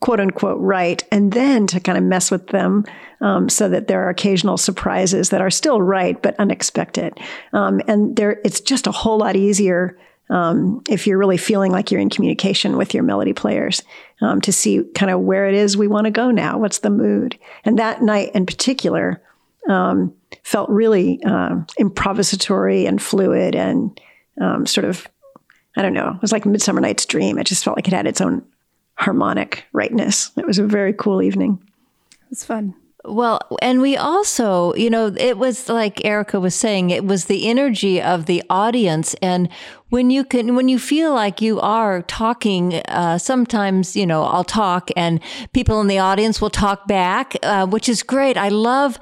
quote 0.00 0.18
unquote 0.18 0.60
right, 0.60 1.02
and 1.12 1.32
then 1.32 1.68
to 1.68 1.78
kind 1.78 1.96
of 1.96 2.02
mess 2.02 2.30
with 2.32 2.48
them 2.48 2.84
um, 3.20 3.48
so 3.48 3.68
that 3.68 3.86
there 3.86 4.02
are 4.02 4.10
occasional 4.10 4.56
surprises 4.56 5.30
that 5.30 5.40
are 5.40 5.50
still 5.50 5.80
right 5.80 6.20
but 6.20 6.34
unexpected. 6.40 7.18
Um, 7.52 7.80
and 7.86 8.16
there, 8.16 8.40
it's 8.44 8.60
just 8.60 8.88
a 8.88 8.92
whole 8.92 9.18
lot 9.18 9.36
easier 9.36 9.96
um, 10.28 10.82
if 10.88 11.06
you're 11.06 11.18
really 11.18 11.36
feeling 11.36 11.70
like 11.70 11.90
you're 11.90 12.00
in 12.00 12.10
communication 12.10 12.76
with 12.76 12.94
your 12.94 13.04
melody 13.04 13.32
players 13.32 13.82
um, 14.20 14.40
to 14.40 14.52
see 14.52 14.82
kind 14.96 15.12
of 15.12 15.20
where 15.20 15.46
it 15.46 15.54
is 15.54 15.76
we 15.76 15.86
want 15.86 16.06
to 16.06 16.10
go 16.10 16.32
now. 16.32 16.58
What's 16.58 16.80
the 16.80 16.90
mood? 16.90 17.38
And 17.64 17.78
that 17.78 18.02
night 18.02 18.32
in 18.34 18.44
particular 18.44 19.22
um, 19.68 20.14
felt 20.42 20.68
really 20.70 21.22
um, 21.24 21.66
improvisatory 21.78 22.86
and 22.86 23.00
fluid 23.00 23.54
and 23.54 24.00
um, 24.40 24.66
sort 24.66 24.84
of, 24.84 25.08
I 25.76 25.82
don't 25.82 25.94
know, 25.94 26.10
it 26.14 26.22
was 26.22 26.32
like 26.32 26.46
Midsummer 26.46 26.80
Night's 26.80 27.06
Dream. 27.06 27.38
It 27.38 27.46
just 27.46 27.64
felt 27.64 27.76
like 27.76 27.88
it 27.88 27.94
had 27.94 28.06
its 28.06 28.20
own 28.20 28.44
harmonic 28.94 29.64
rightness. 29.72 30.30
It 30.36 30.46
was 30.46 30.58
a 30.58 30.66
very 30.66 30.92
cool 30.92 31.22
evening. 31.22 31.62
It's 32.30 32.44
fun. 32.44 32.74
Well, 33.06 33.40
and 33.60 33.82
we 33.82 33.98
also, 33.98 34.72
you 34.74 34.88
know, 34.88 35.12
it 35.14 35.36
was 35.36 35.68
like 35.68 36.02
Erica 36.06 36.40
was 36.40 36.54
saying, 36.54 36.88
it 36.88 37.04
was 37.04 37.26
the 37.26 37.48
energy 37.48 38.00
of 38.00 38.24
the 38.24 38.42
audience. 38.48 39.14
And 39.20 39.50
when 39.90 40.10
you 40.10 40.24
can, 40.24 40.56
when 40.56 40.68
you 40.68 40.78
feel 40.78 41.12
like 41.12 41.42
you 41.42 41.60
are 41.60 42.00
talking, 42.02 42.74
uh, 42.88 43.18
sometimes, 43.18 43.94
you 43.94 44.06
know, 44.06 44.24
I'll 44.24 44.42
talk 44.42 44.90
and 44.96 45.20
people 45.52 45.82
in 45.82 45.86
the 45.86 45.98
audience 45.98 46.40
will 46.40 46.50
talk 46.50 46.88
back, 46.88 47.36
uh, 47.42 47.66
which 47.66 47.90
is 47.90 48.02
great. 48.02 48.38
I 48.38 48.48
love, 48.48 48.98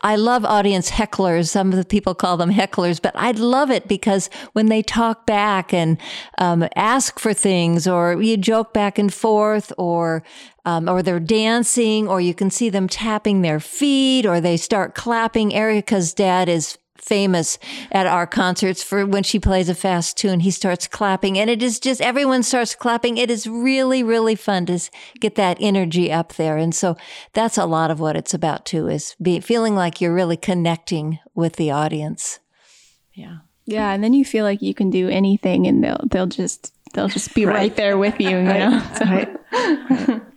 I 0.00 0.16
love 0.16 0.46
audience 0.46 0.90
hecklers. 0.90 1.50
Some 1.50 1.70
of 1.70 1.76
the 1.76 1.84
people 1.84 2.14
call 2.14 2.38
them 2.38 2.50
hecklers, 2.50 3.00
but 3.00 3.12
I 3.14 3.32
love 3.32 3.70
it 3.70 3.86
because 3.86 4.30
when 4.54 4.66
they 4.66 4.82
talk 4.82 5.26
back 5.26 5.74
and 5.74 5.98
um, 6.38 6.66
ask 6.74 7.18
for 7.18 7.34
things 7.34 7.86
or 7.86 8.20
you 8.20 8.38
joke 8.38 8.72
back 8.72 8.98
and 8.98 9.12
forth 9.12 9.72
or 9.76 10.24
um, 10.64 10.88
or 10.88 11.02
they're 11.02 11.20
dancing, 11.20 12.08
or 12.08 12.20
you 12.20 12.34
can 12.34 12.50
see 12.50 12.70
them 12.70 12.88
tapping 12.88 13.42
their 13.42 13.60
feet, 13.60 14.26
or 14.26 14.40
they 14.40 14.56
start 14.56 14.94
clapping. 14.94 15.52
Erica's 15.54 16.14
dad 16.14 16.48
is 16.48 16.78
famous 16.96 17.58
at 17.90 18.06
our 18.06 18.28
concerts 18.28 18.80
for 18.80 19.04
when 19.04 19.24
she 19.24 19.40
plays 19.40 19.68
a 19.68 19.74
fast 19.74 20.16
tune, 20.16 20.38
he 20.38 20.52
starts 20.52 20.86
clapping, 20.86 21.36
and 21.36 21.50
it 21.50 21.60
is 21.60 21.80
just 21.80 22.00
everyone 22.00 22.44
starts 22.44 22.76
clapping. 22.76 23.18
It 23.18 23.28
is 23.28 23.46
really, 23.48 24.04
really 24.04 24.36
fun 24.36 24.66
to 24.66 24.78
get 25.18 25.34
that 25.34 25.56
energy 25.60 26.12
up 26.12 26.34
there, 26.34 26.56
and 26.56 26.72
so 26.72 26.96
that's 27.32 27.58
a 27.58 27.66
lot 27.66 27.90
of 27.90 27.98
what 27.98 28.14
it's 28.16 28.32
about 28.34 28.64
too. 28.64 28.86
Is 28.86 29.16
be 29.20 29.40
feeling 29.40 29.74
like 29.74 30.00
you're 30.00 30.14
really 30.14 30.36
connecting 30.36 31.18
with 31.34 31.56
the 31.56 31.72
audience. 31.72 32.38
Yeah. 33.14 33.38
Yeah, 33.64 33.92
and 33.92 34.02
then 34.02 34.12
you 34.12 34.24
feel 34.24 34.44
like 34.44 34.60
you 34.62 34.74
can 34.74 34.90
do 34.90 35.08
anything, 35.08 35.66
and 35.66 35.82
they'll 35.82 36.04
they'll 36.10 36.26
just 36.26 36.72
they'll 36.94 37.08
just 37.08 37.34
be 37.34 37.46
right, 37.46 37.54
Right. 37.56 37.76
there 37.76 37.98
with 37.98 38.20
you. 38.20 38.30
You 38.30 38.42
know. 38.42 38.82
So- 38.96 39.04
Right? 39.06 40.22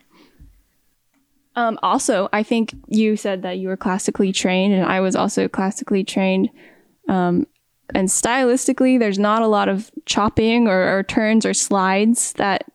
Um, 1.56 1.80
also, 1.82 2.28
I 2.34 2.44
think 2.44 2.74
you 2.88 3.15
said 3.15 3.41
that 3.44 3.58
you 3.60 3.70
were 3.70 3.78
classically 3.78 4.32
trained, 4.32 4.74
and 4.74 4.86
I 4.86 5.00
was 5.00 5.15
also 5.15 5.48
classically 5.48 6.04
trained. 6.04 6.50
Um, 7.08 7.48
and 7.94 8.10
stylistically, 8.10 9.00
there's 9.00 9.20
not 9.20 9.41
a 9.41 9.48
lot 9.48 9.70
of 9.70 9.91
chopping 10.06 10.68
or, 10.68 10.98
or 10.98 11.04
turns 11.04 11.46
or 11.46 11.54
slides 11.54 12.34
that 12.34 12.65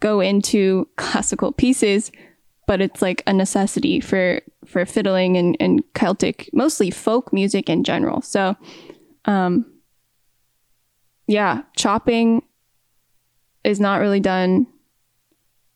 go 0.00 0.20
into 0.20 0.88
classical 0.96 1.52
pieces, 1.52 2.10
but 2.66 2.80
it's 2.80 3.02
like 3.02 3.22
a 3.26 3.32
necessity 3.32 4.00
for 4.00 4.40
for 4.66 4.86
fiddling 4.86 5.36
and, 5.36 5.56
and 5.60 5.84
Celtic, 5.92 6.48
mostly 6.54 6.90
folk 6.90 7.32
music 7.34 7.68
in 7.68 7.84
general. 7.84 8.22
So, 8.22 8.56
um, 9.26 9.66
yeah, 11.26 11.62
chopping 11.76 12.42
is 13.62 13.78
not 13.78 14.00
really 14.00 14.20
done 14.20 14.66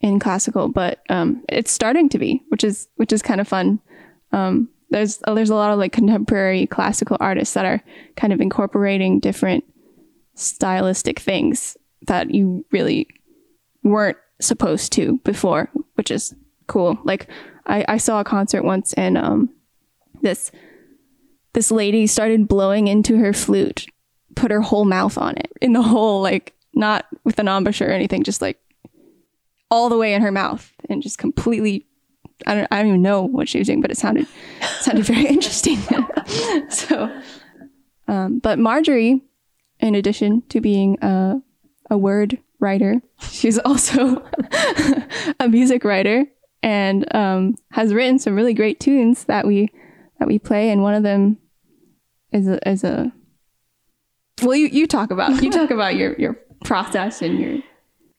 in 0.00 0.18
classical, 0.18 0.68
but 0.68 1.00
um, 1.08 1.42
it's 1.48 1.70
starting 1.70 2.08
to 2.10 2.18
be, 2.18 2.42
which 2.48 2.64
is 2.64 2.88
which 2.96 3.12
is 3.12 3.22
kind 3.22 3.40
of 3.40 3.48
fun. 3.48 3.80
Um, 4.32 4.68
there's 4.90 5.20
uh, 5.24 5.34
there's 5.34 5.50
a 5.50 5.54
lot 5.54 5.72
of 5.72 5.78
like 5.78 5.92
contemporary 5.92 6.66
classical 6.66 7.16
artists 7.20 7.54
that 7.54 7.64
are 7.64 7.82
kind 8.16 8.32
of 8.32 8.40
incorporating 8.40 9.20
different 9.20 9.64
stylistic 10.34 11.18
things 11.18 11.76
that 12.06 12.32
you 12.32 12.64
really 12.70 13.08
weren't 13.82 14.16
supposed 14.40 14.92
to 14.92 15.18
before, 15.24 15.68
which 15.94 16.10
is 16.10 16.34
cool. 16.68 16.98
Like 17.04 17.28
I, 17.66 17.84
I 17.88 17.96
saw 17.96 18.20
a 18.20 18.24
concert 18.24 18.62
once 18.62 18.92
and 18.94 19.18
um, 19.18 19.50
this 20.22 20.50
this 21.54 21.70
lady 21.70 22.06
started 22.06 22.46
blowing 22.46 22.86
into 22.86 23.18
her 23.18 23.32
flute, 23.32 23.86
put 24.36 24.52
her 24.52 24.60
whole 24.60 24.84
mouth 24.84 25.18
on 25.18 25.36
it 25.36 25.50
in 25.60 25.72
the 25.72 25.82
whole 25.82 26.22
like 26.22 26.54
not 26.74 27.06
with 27.24 27.38
an 27.40 27.48
embouchure 27.48 27.88
or 27.88 27.92
anything, 27.92 28.22
just 28.22 28.40
like 28.40 28.60
all 29.70 29.88
the 29.88 29.98
way 29.98 30.14
in 30.14 30.22
her 30.22 30.32
mouth 30.32 30.72
and 30.88 31.02
just 31.02 31.18
completely 31.18 31.86
I 32.46 32.54
don't 32.54 32.68
I 32.70 32.78
don't 32.78 32.88
even 32.88 33.02
know 33.02 33.22
what 33.22 33.48
she 33.48 33.58
was 33.58 33.66
doing, 33.66 33.80
but 33.80 33.90
it 33.90 33.98
sounded 33.98 34.26
sounded 34.80 35.04
very 35.04 35.26
interesting. 35.34 35.78
so 36.68 37.10
um, 38.06 38.38
but 38.38 38.58
Marjorie, 38.58 39.22
in 39.80 39.94
addition 39.94 40.42
to 40.48 40.60
being 40.60 40.98
a 41.02 41.40
a 41.90 41.98
word 41.98 42.38
writer, 42.60 43.00
she's 43.30 43.58
also 43.58 44.24
a 45.40 45.48
music 45.48 45.84
writer 45.84 46.26
and 46.62 47.12
um, 47.14 47.56
has 47.70 47.94
written 47.94 48.18
some 48.18 48.34
really 48.34 48.54
great 48.54 48.80
tunes 48.80 49.24
that 49.24 49.46
we 49.46 49.70
that 50.18 50.28
we 50.28 50.38
play. 50.38 50.70
And 50.70 50.82
one 50.82 50.94
of 50.94 51.02
them 51.02 51.38
is 52.32 52.48
a, 52.48 52.68
is 52.68 52.84
a 52.84 53.12
well, 54.42 54.56
you, 54.56 54.68
you 54.68 54.86
talk 54.86 55.10
about 55.10 55.42
you 55.42 55.50
talk 55.50 55.70
about 55.70 55.96
your 55.96 56.14
your 56.18 56.38
process 56.64 57.22
and 57.22 57.38
your 57.38 57.58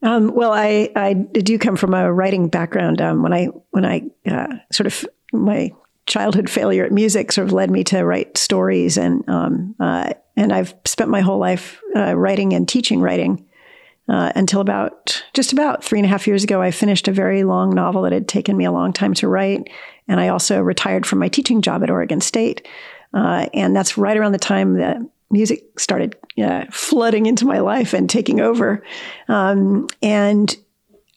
um, 0.01 0.33
well, 0.33 0.51
I, 0.53 0.89
I 0.95 1.13
do 1.13 1.57
come 1.59 1.75
from 1.75 1.93
a 1.93 2.11
writing 2.11 2.47
background. 2.47 3.01
Um, 3.01 3.21
when 3.21 3.33
I 3.33 3.45
when 3.71 3.85
I 3.85 4.03
uh, 4.29 4.47
sort 4.71 4.87
of 4.87 5.05
my 5.33 5.71
childhood 6.05 6.49
failure 6.49 6.85
at 6.85 6.91
music 6.91 7.31
sort 7.31 7.47
of 7.47 7.53
led 7.53 7.69
me 7.69 7.83
to 7.85 8.03
write 8.03 8.37
stories, 8.37 8.97
and 8.97 9.27
um, 9.27 9.75
uh, 9.79 10.13
and 10.37 10.53
I've 10.53 10.73
spent 10.85 11.09
my 11.09 11.21
whole 11.21 11.39
life 11.39 11.81
uh, 11.95 12.15
writing 12.15 12.53
and 12.53 12.67
teaching 12.67 13.01
writing 13.01 13.45
uh, 14.07 14.31
until 14.35 14.61
about 14.61 15.21
just 15.33 15.51
about 15.51 15.83
three 15.83 15.99
and 15.99 16.05
a 16.05 16.09
half 16.09 16.27
years 16.27 16.45
ago. 16.45 16.61
I 16.61 16.71
finished 16.71 17.09
a 17.09 17.13
very 17.13 17.43
long 17.43 17.75
novel 17.75 18.03
that 18.03 18.13
had 18.13 18.27
taken 18.27 18.55
me 18.55 18.65
a 18.65 18.71
long 18.71 18.93
time 18.93 19.13
to 19.15 19.27
write, 19.27 19.69
and 20.07 20.19
I 20.19 20.29
also 20.29 20.61
retired 20.61 21.05
from 21.05 21.19
my 21.19 21.27
teaching 21.27 21.61
job 21.61 21.83
at 21.83 21.89
Oregon 21.89 22.21
State. 22.21 22.65
Uh, 23.13 23.47
and 23.53 23.75
that's 23.75 23.97
right 23.97 24.15
around 24.15 24.33
the 24.33 24.37
time 24.37 24.75
that 24.75 24.97
music 25.31 25.79
started 25.79 26.15
uh, 26.43 26.65
flooding 26.71 27.25
into 27.25 27.45
my 27.45 27.59
life 27.59 27.93
and 27.93 28.09
taking 28.09 28.39
over. 28.39 28.83
Um, 29.27 29.87
and 30.01 30.55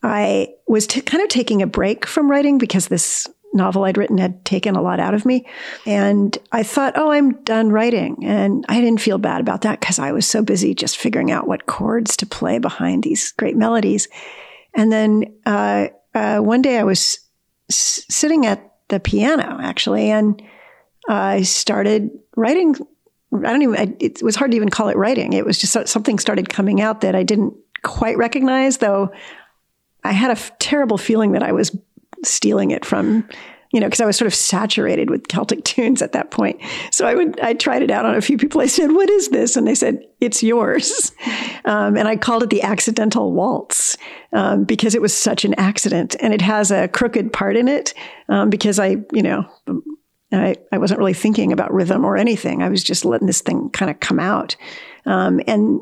I 0.03 0.49
was 0.67 0.87
t- 0.87 1.01
kind 1.01 1.23
of 1.23 1.29
taking 1.29 1.63
a 1.63 1.67
break 1.67 2.07
from 2.07 2.31
writing 2.31 2.59
because 2.59 2.89
this 2.89 3.27
novel 3.55 3.85
I'd 3.85 3.99
written 3.99 4.19
had 4.19 4.45
taken 4.45 4.77
a 4.77 4.83
lot 4.83 4.99
out 4.99 5.15
of 5.15 5.27
me. 5.27 5.47
And 5.87 6.37
I 6.53 6.63
thought, 6.63 6.95
oh, 6.97 7.11
I'm 7.11 7.43
done 7.43 7.71
writing. 7.71 8.25
And 8.25 8.65
I 8.69 8.81
didn't 8.81 9.01
feel 9.01 9.19
bad 9.19 9.41
about 9.41 9.63
that 9.63 9.81
because 9.81 9.99
I 9.99 10.13
was 10.13 10.27
so 10.27 10.43
busy 10.43 10.75
just 10.75 10.97
figuring 10.97 11.31
out 11.31 11.47
what 11.47 11.67
chords 11.67 12.17
to 12.19 12.27
play 12.27 12.59
behind 12.59 13.03
these 13.03 13.33
great 13.33 13.57
melodies. 13.57 14.09
And 14.75 14.91
then 14.91 15.35
uh, 15.45 15.89
uh, 16.15 16.39
one 16.39 16.63
day 16.63 16.79
I 16.79 16.85
was 16.85 17.19
s- 17.71 18.05
sitting 18.09 18.47
at 18.47 18.73
the 18.89 19.01
piano, 19.01 19.59
actually, 19.61 20.11
and 20.11 20.43
I 21.09 21.43
started 21.43 22.11
writing 22.37 22.75
I 23.35 23.51
don't 23.51 23.63
even, 23.63 23.77
I, 23.77 23.95
it 23.99 24.23
was 24.23 24.37
hard 24.37 24.51
to 24.51 24.57
even 24.57 24.69
call 24.69 24.89
it 24.89 24.97
writing. 24.97 25.33
It 25.33 25.47
was 25.47 25.59
just 25.59 25.89
something 25.89 26.19
started 26.19 26.49
coming 26.49 26.81
out 26.81 27.01
that 27.01 27.15
I 27.15 27.23
didn't 27.23 27.55
quite 27.83 28.17
recognize, 28.17 28.79
though 28.79 29.11
I 30.05 30.13
had 30.13 30.31
a 30.31 30.33
f- 30.33 30.57
terrible 30.59 30.99
feeling 30.99 31.33
that 31.33 31.43
I 31.43 31.53
was 31.53 31.77
stealing 32.25 32.71
it 32.71 32.85
from, 32.85 33.29
you 33.73 33.81
know, 33.81 33.87
because 33.87 34.01
I 34.01 34.07
was 34.07 34.17
sort 34.17 34.27
of 34.27 34.35
saturated 34.35 35.11
with 35.11 35.29
Celtic 35.29 35.65
tunes 35.65 36.03
at 36.03 36.13
that 36.13 36.31
point. 36.31 36.61
So 36.91 37.07
I 37.07 37.15
would, 37.15 37.41
I 37.41 37.55
tried 37.55 37.83
it 37.83 37.91
out 37.91 38.05
on 38.05 38.15
a 38.15 38.21
few 38.21 38.37
people. 38.37 38.61
I 38.61 38.67
said, 38.67 38.93
What 38.93 39.11
is 39.11 39.29
this? 39.29 39.57
And 39.57 39.67
they 39.67 39.75
said, 39.75 40.05
It's 40.21 40.43
yours. 40.43 41.13
Um, 41.65 41.97
and 41.97 42.09
I 42.09 42.17
called 42.17 42.43
it 42.43 42.51
the 42.51 42.63
accidental 42.63 43.31
waltz 43.31 43.97
um, 44.33 44.65
because 44.65 44.97
it 44.97 45.01
was 45.01 45.17
such 45.17 45.45
an 45.45 45.55
accident. 45.55 46.17
And 46.19 46.35
it 46.35 46.41
has 46.41 46.73
a 46.73 46.89
crooked 46.89 47.33
part 47.33 47.57
in 47.57 47.69
it 47.69 47.95
um, 48.29 48.51
because 48.51 48.81
I, 48.81 48.97
you 49.13 49.23
know, 49.23 49.49
I, 50.33 50.57
I 50.73 50.79
wasn't 50.79 50.99
really 50.99 51.15
thinking 51.15 51.53
about 51.53 51.73
rhythm 51.73 52.05
or 52.05 52.17
anything. 52.17 52.63
I 52.63 52.69
was 52.69 52.83
just 52.83 53.05
letting 53.05 53.27
this 53.27 53.43
thing 53.43 53.71
kind 53.71 53.91
of 53.91 54.01
come 54.01 54.19
out. 54.19 54.57
Um, 55.07 55.41
and 55.47 55.81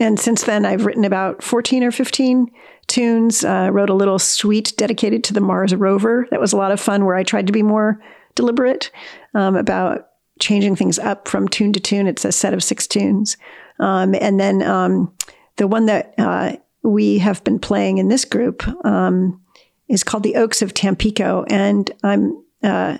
and 0.00 0.18
since 0.18 0.42
then, 0.42 0.66
I've 0.66 0.86
written 0.86 1.04
about 1.04 1.42
14 1.42 1.84
or 1.84 1.92
15 1.92 2.50
tunes. 2.88 3.44
Uh, 3.44 3.70
wrote 3.72 3.90
a 3.90 3.94
little 3.94 4.18
suite 4.18 4.72
dedicated 4.76 5.22
to 5.24 5.32
the 5.32 5.40
Mars 5.40 5.74
rover. 5.74 6.26
That 6.30 6.40
was 6.40 6.52
a 6.52 6.56
lot 6.56 6.72
of 6.72 6.80
fun, 6.80 7.04
where 7.04 7.14
I 7.14 7.22
tried 7.22 7.46
to 7.46 7.52
be 7.52 7.62
more 7.62 8.00
deliberate 8.34 8.90
um, 9.34 9.54
about 9.56 10.08
changing 10.40 10.74
things 10.74 10.98
up 10.98 11.28
from 11.28 11.48
tune 11.48 11.72
to 11.72 11.80
tune. 11.80 12.06
It's 12.06 12.24
a 12.24 12.32
set 12.32 12.54
of 12.54 12.62
six 12.62 12.86
tunes. 12.86 13.36
Um, 13.78 14.14
and 14.20 14.40
then 14.40 14.62
um, 14.62 15.12
the 15.56 15.68
one 15.68 15.86
that 15.86 16.14
uh, 16.18 16.56
we 16.82 17.18
have 17.18 17.44
been 17.44 17.58
playing 17.58 17.98
in 17.98 18.08
this 18.08 18.24
group 18.24 18.66
um, 18.84 19.40
is 19.88 20.02
called 20.02 20.22
The 20.22 20.36
Oaks 20.36 20.60
of 20.62 20.74
Tampico. 20.74 21.44
And 21.48 21.90
I'm 22.02 22.42
uh, 22.62 22.98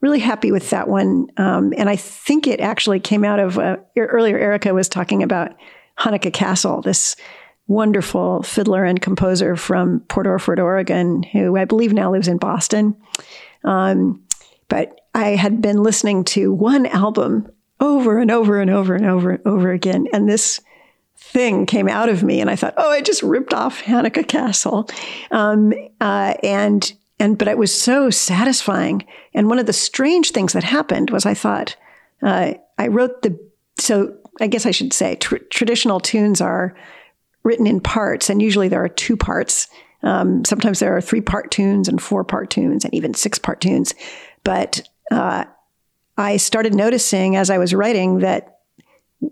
really 0.00 0.18
happy 0.18 0.52
with 0.52 0.70
that 0.70 0.88
one. 0.88 1.28
Um, 1.36 1.72
and 1.76 1.88
I 1.88 1.96
think 1.96 2.46
it 2.46 2.60
actually 2.60 3.00
came 3.00 3.24
out 3.24 3.40
of 3.40 3.58
uh, 3.58 3.76
earlier. 3.96 4.38
Erica 4.38 4.74
was 4.74 4.88
talking 4.88 5.22
about 5.22 5.54
Hanneke 5.98 6.32
Cassel, 6.32 6.82
this 6.82 7.16
wonderful 7.66 8.42
fiddler 8.42 8.84
and 8.84 9.00
composer 9.00 9.56
from 9.56 10.00
Port 10.08 10.26
Orford, 10.26 10.60
Oregon, 10.60 11.22
who 11.22 11.56
I 11.56 11.64
believe 11.64 11.92
now 11.92 12.12
lives 12.12 12.28
in 12.28 12.38
Boston. 12.38 12.96
Um, 13.64 14.22
but 14.68 15.00
I 15.14 15.30
had 15.30 15.60
been 15.62 15.82
listening 15.82 16.24
to 16.24 16.52
one 16.52 16.86
album 16.86 17.50
over 17.80 18.18
and 18.18 18.30
over 18.30 18.60
and 18.60 18.70
over 18.70 18.94
and 18.94 19.06
over 19.06 19.30
and 19.30 19.46
over 19.46 19.72
again, 19.72 20.06
and 20.12 20.28
this 20.28 20.60
thing 21.16 21.66
came 21.66 21.88
out 21.88 22.08
of 22.08 22.22
me, 22.22 22.40
and 22.40 22.48
I 22.48 22.56
thought, 22.56 22.74
oh, 22.76 22.90
I 22.90 23.00
just 23.00 23.22
ripped 23.22 23.52
off 23.52 23.82
Hanneke 23.82 24.28
Cassel. 24.28 24.88
um, 25.30 25.72
uh, 26.00 26.34
and 26.42 26.92
and 27.18 27.38
but 27.38 27.48
it 27.48 27.58
was 27.58 27.74
so 27.74 28.10
satisfying. 28.10 29.06
And 29.34 29.48
one 29.48 29.58
of 29.58 29.66
the 29.66 29.72
strange 29.72 30.30
things 30.30 30.52
that 30.52 30.64
happened 30.64 31.10
was 31.10 31.26
I 31.26 31.34
thought 31.34 31.76
uh, 32.22 32.54
I 32.78 32.88
wrote 32.88 33.22
the 33.22 33.38
so 33.78 34.16
I 34.40 34.46
guess 34.46 34.66
I 34.66 34.70
should 34.70 34.92
say 34.92 35.16
tr- 35.16 35.36
traditional 35.50 36.00
tunes 36.00 36.40
are 36.40 36.76
written 37.42 37.66
in 37.66 37.80
parts, 37.80 38.28
and 38.28 38.42
usually 38.42 38.68
there 38.68 38.82
are 38.82 38.88
two 38.88 39.16
parts. 39.16 39.68
Um, 40.02 40.44
sometimes 40.44 40.78
there 40.78 40.96
are 40.96 41.00
three 41.00 41.20
part 41.20 41.50
tunes 41.50 41.88
and 41.88 42.02
four 42.02 42.24
part 42.24 42.50
tunes, 42.50 42.84
and 42.84 42.92
even 42.94 43.14
six 43.14 43.38
part 43.38 43.60
tunes. 43.60 43.94
But 44.44 44.82
uh, 45.10 45.44
I 46.16 46.36
started 46.36 46.74
noticing 46.74 47.36
as 47.36 47.50
I 47.50 47.58
was 47.58 47.74
writing 47.74 48.18
that 48.18 48.55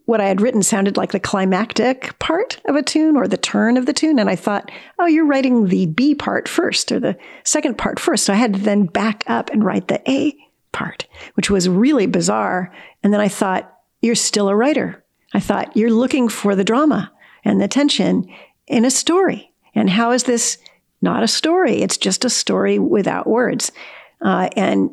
what 0.04 0.20
I 0.20 0.26
had 0.26 0.40
written 0.40 0.62
sounded 0.62 0.96
like 0.96 1.12
the 1.12 1.20
climactic 1.20 2.18
part 2.18 2.60
of 2.66 2.76
a 2.76 2.82
tune 2.82 3.16
or 3.16 3.26
the 3.26 3.36
turn 3.36 3.76
of 3.76 3.86
the 3.86 3.92
tune. 3.92 4.18
And 4.18 4.28
I 4.28 4.36
thought, 4.36 4.70
oh, 4.98 5.06
you're 5.06 5.26
writing 5.26 5.68
the 5.68 5.86
B 5.86 6.14
part 6.14 6.48
first 6.48 6.92
or 6.92 7.00
the 7.00 7.16
second 7.44 7.78
part 7.78 7.98
first. 7.98 8.24
So 8.24 8.32
I 8.32 8.36
had 8.36 8.54
to 8.54 8.60
then 8.60 8.86
back 8.86 9.24
up 9.26 9.50
and 9.50 9.64
write 9.64 9.88
the 9.88 10.02
A 10.10 10.36
part, 10.72 11.06
which 11.34 11.50
was 11.50 11.68
really 11.68 12.06
bizarre. 12.06 12.72
And 13.02 13.12
then 13.12 13.20
I 13.20 13.28
thought, 13.28 13.70
you're 14.02 14.14
still 14.14 14.48
a 14.48 14.56
writer. 14.56 15.02
I 15.32 15.40
thought, 15.40 15.76
you're 15.76 15.90
looking 15.90 16.28
for 16.28 16.54
the 16.54 16.64
drama 16.64 17.10
and 17.44 17.60
the 17.60 17.68
tension 17.68 18.28
in 18.66 18.84
a 18.84 18.90
story. 18.90 19.52
And 19.74 19.88
how 19.88 20.12
is 20.12 20.24
this 20.24 20.58
not 21.00 21.22
a 21.22 21.28
story? 21.28 21.82
It's 21.82 21.96
just 21.96 22.24
a 22.24 22.30
story 22.30 22.78
without 22.78 23.26
words. 23.26 23.72
Uh, 24.20 24.48
and 24.56 24.90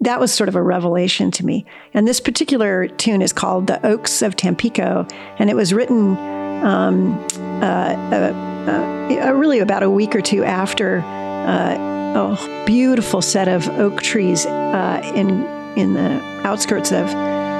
that 0.00 0.18
was 0.18 0.32
sort 0.32 0.48
of 0.48 0.56
a 0.56 0.62
revelation 0.62 1.30
to 1.32 1.44
me. 1.44 1.66
And 1.92 2.08
this 2.08 2.20
particular 2.20 2.88
tune 2.88 3.20
is 3.22 3.32
called 3.32 3.66
The 3.66 3.84
Oaks 3.86 4.22
of 4.22 4.34
Tampico, 4.34 5.06
and 5.38 5.50
it 5.50 5.56
was 5.56 5.74
written 5.74 6.16
um, 6.64 7.18
uh, 7.62 7.94
uh, 8.12 9.26
uh, 9.28 9.32
really 9.32 9.58
about 9.58 9.82
a 9.82 9.90
week 9.90 10.14
or 10.14 10.20
two 10.20 10.44
after 10.44 11.00
uh, 11.00 11.76
a 12.16 12.64
beautiful 12.66 13.20
set 13.20 13.48
of 13.48 13.68
oak 13.78 14.02
trees 14.02 14.46
uh, 14.46 15.02
in, 15.14 15.44
in 15.76 15.94
the 15.94 16.20
outskirts 16.44 16.92
of 16.92 17.06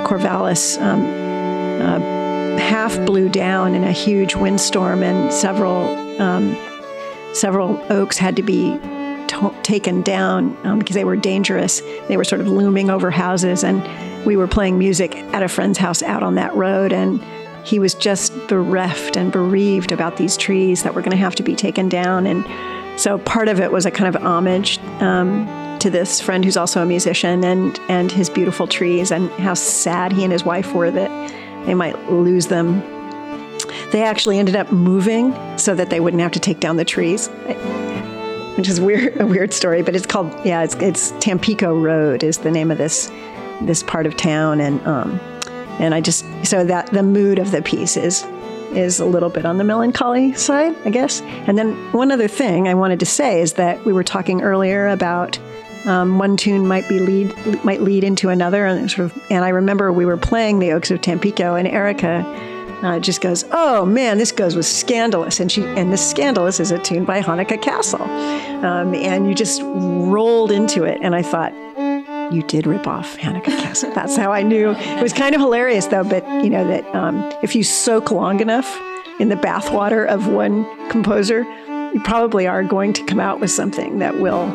Corvallis 0.07 0.81
um, 0.81 1.03
uh, 1.83 2.59
half 2.59 2.97
blew 3.05 3.29
down 3.29 3.75
in 3.75 3.85
a 3.85 3.93
huge 3.93 4.35
windstorm, 4.35 5.03
and 5.03 5.33
several, 5.33 5.85
um, 6.21 6.57
several 7.35 7.81
oaks 7.91 8.17
had 8.17 8.37
to 8.37 8.43
be 8.43 8.79
to- 9.31 9.55
taken 9.63 10.03
down 10.03 10.57
um, 10.65 10.79
because 10.79 10.95
they 10.95 11.05
were 11.05 11.17
dangerous. 11.17 11.81
They 12.09 12.17
were 12.17 12.25
sort 12.25 12.41
of 12.41 12.49
looming 12.49 12.91
over 12.91 13.11
houses, 13.11 13.65
and 13.65 13.83
we 14.27 14.37
were 14.37 14.47
playing 14.47 14.79
music 14.79 15.17
at 15.17 15.43
a 15.43 15.49
friend's 15.49 15.79
house 15.79 16.03
out 16.03 16.23
on 16.23 16.35
that 16.35 16.55
road, 16.55 16.93
and 16.93 17.23
he 17.65 17.79
was 17.79 17.95
just 17.95 18.33
bereft 18.49 19.17
and 19.17 19.31
bereaved 19.33 19.93
about 19.93 20.17
these 20.17 20.37
trees 20.37 20.83
that 20.83 20.95
were 20.95 21.03
going 21.03 21.13
to 21.13 21.17
have 21.17 21.35
to 21.37 21.43
be 21.43 21.55
taken 21.55 21.89
down. 21.89 22.27
And 22.27 22.45
so 23.01 23.19
part 23.19 23.49
of 23.49 23.61
it 23.61 23.71
was 23.71 23.87
a 23.87 23.91
kind 23.91 24.15
of 24.15 24.23
homage 24.23 24.79
um, 25.01 25.47
to 25.79 25.91
this 25.91 26.21
friend 26.21 26.45
who's 26.45 26.57
also 26.57 26.83
a 26.83 26.87
musician 26.87 27.45
and 27.45 27.79
and 27.89 28.13
his 28.13 28.29
beautiful 28.29 28.67
trees 28.67 29.11
and 29.11 29.31
how 29.33 29.55
sad 29.55 30.13
he 30.13 30.25
and 30.25 30.33
his 30.33 30.45
wife 30.45 30.75
were 30.75 30.91
that 30.91 31.11
they 31.67 31.75
might 31.75 32.11
lose 32.11 32.47
them. 32.49 32.81
They 33.93 34.03
actually 34.03 34.39
ended 34.39 34.57
up 34.57 34.71
moving 34.73 35.35
so 35.59 35.75
that 35.75 35.91
they 35.91 36.01
wouldn't 36.01 36.23
have 36.23 36.33
to 36.33 36.41
take 36.41 36.61
down 36.61 36.77
the 36.77 36.85
trees, 36.85 37.29
which 38.57 38.69
is 38.69 38.81
weird 38.81 39.17
a 39.21 39.27
weird 39.27 39.53
story. 39.53 39.83
But 39.83 39.97
it's 39.97 40.07
called 40.07 40.33
yeah 40.45 40.63
it's 40.63 40.75
it's 40.77 41.13
Tampico 41.21 41.79
Road 41.79 42.23
is 42.23 42.39
the 42.39 42.51
name 42.51 42.71
of 42.71 42.79
this 42.79 43.11
this 43.63 43.83
part 43.83 44.07
of 44.07 44.17
town 44.17 44.61
and 44.61 44.81
um 44.87 45.21
and 45.79 45.95
I 45.95 46.01
just 46.01 46.25
so 46.45 46.65
that 46.65 46.87
the 46.89 47.03
mood 47.03 47.39
of 47.39 47.51
the 47.51 47.63
piece 47.63 47.97
is 47.97 48.25
is 48.73 49.01
a 49.01 49.05
little 49.05 49.31
bit 49.31 49.45
on 49.45 49.59
the 49.59 49.65
melancholy 49.65 50.33
side, 50.35 50.77
I 50.85 50.91
guess. 50.91 51.23
And 51.23 51.59
then 51.59 51.75
one 51.93 52.13
other 52.13 52.29
thing 52.29 52.69
I 52.69 52.75
wanted 52.75 53.01
to 53.01 53.07
say 53.07 53.41
is 53.41 53.55
that 53.55 53.85
we 53.85 53.93
were 53.93 54.05
talking 54.05 54.43
earlier 54.43 54.87
about 54.89 55.39
um, 55.87 56.19
one 56.19 56.37
tune 56.37 56.69
might 56.69 56.89
be 56.89 56.99
lead 56.99 57.65
might 57.65 57.81
lead 57.81 58.05
into 58.05 58.29
another, 58.29 58.67
and 58.67 58.91
sort 58.91 59.11
of. 59.11 59.23
And 59.31 59.45
I 59.45 59.49
remember 59.49 59.93
we 59.93 60.05
were 60.05 60.19
playing 60.19 60.59
the 60.59 60.73
Oaks 60.73 60.91
of 60.91 61.01
Tampico, 61.01 61.55
and 61.55 61.67
Erica 61.67 62.23
uh, 62.83 62.99
just 62.99 63.21
goes, 63.21 63.45
"Oh 63.53 63.85
man, 63.85 64.19
this 64.19 64.33
goes 64.33 64.57
with 64.57 64.67
Scandalous," 64.67 65.41
and 65.41 65.51
she 65.51 65.63
and 65.65 65.93
this 65.93 66.09
Scandalous 66.09 66.61
is 66.61 66.71
a 66.71 66.79
tune 66.79 67.05
by 67.05 67.21
Hanneke 67.21 67.61
Cassel, 67.63 68.03
um, 68.03 68.95
and 68.95 69.29
you 69.29 69.35
just 69.35 69.63
rolled 69.65 70.51
into 70.51 70.85
it, 70.85 70.99
and 71.03 71.15
I 71.15 71.23
thought. 71.23 71.53
You 72.33 72.45
did 72.45 72.65
rip 72.65 72.87
off 72.87 73.17
Hanneke 73.19 73.47
Cassel. 73.47 73.93
That's 73.93 74.17
how 74.17 74.31
I 74.31 74.45
knew. 74.45 74.71
It 74.71 75.03
was 75.03 75.13
kind 75.13 75.35
of 75.35 75.41
hilarious, 75.41 75.87
though. 75.87 76.05
But 76.05 76.25
you 76.45 76.49
know 76.49 76.65
that 76.69 76.87
um, 76.95 77.29
if 77.43 77.57
you 77.57 77.65
soak 77.65 78.13
long 78.13 78.39
enough 78.39 78.81
in 79.19 79.31
the 79.31 79.35
bathwater 79.35 80.07
of 80.07 80.29
one 80.29 80.65
composer, 80.91 81.43
you 81.93 82.01
probably 82.05 82.47
are 82.47 82.63
going 82.63 82.93
to 82.93 83.05
come 83.05 83.19
out 83.19 83.41
with 83.41 83.51
something 83.51 83.99
that 83.99 84.21
will 84.21 84.47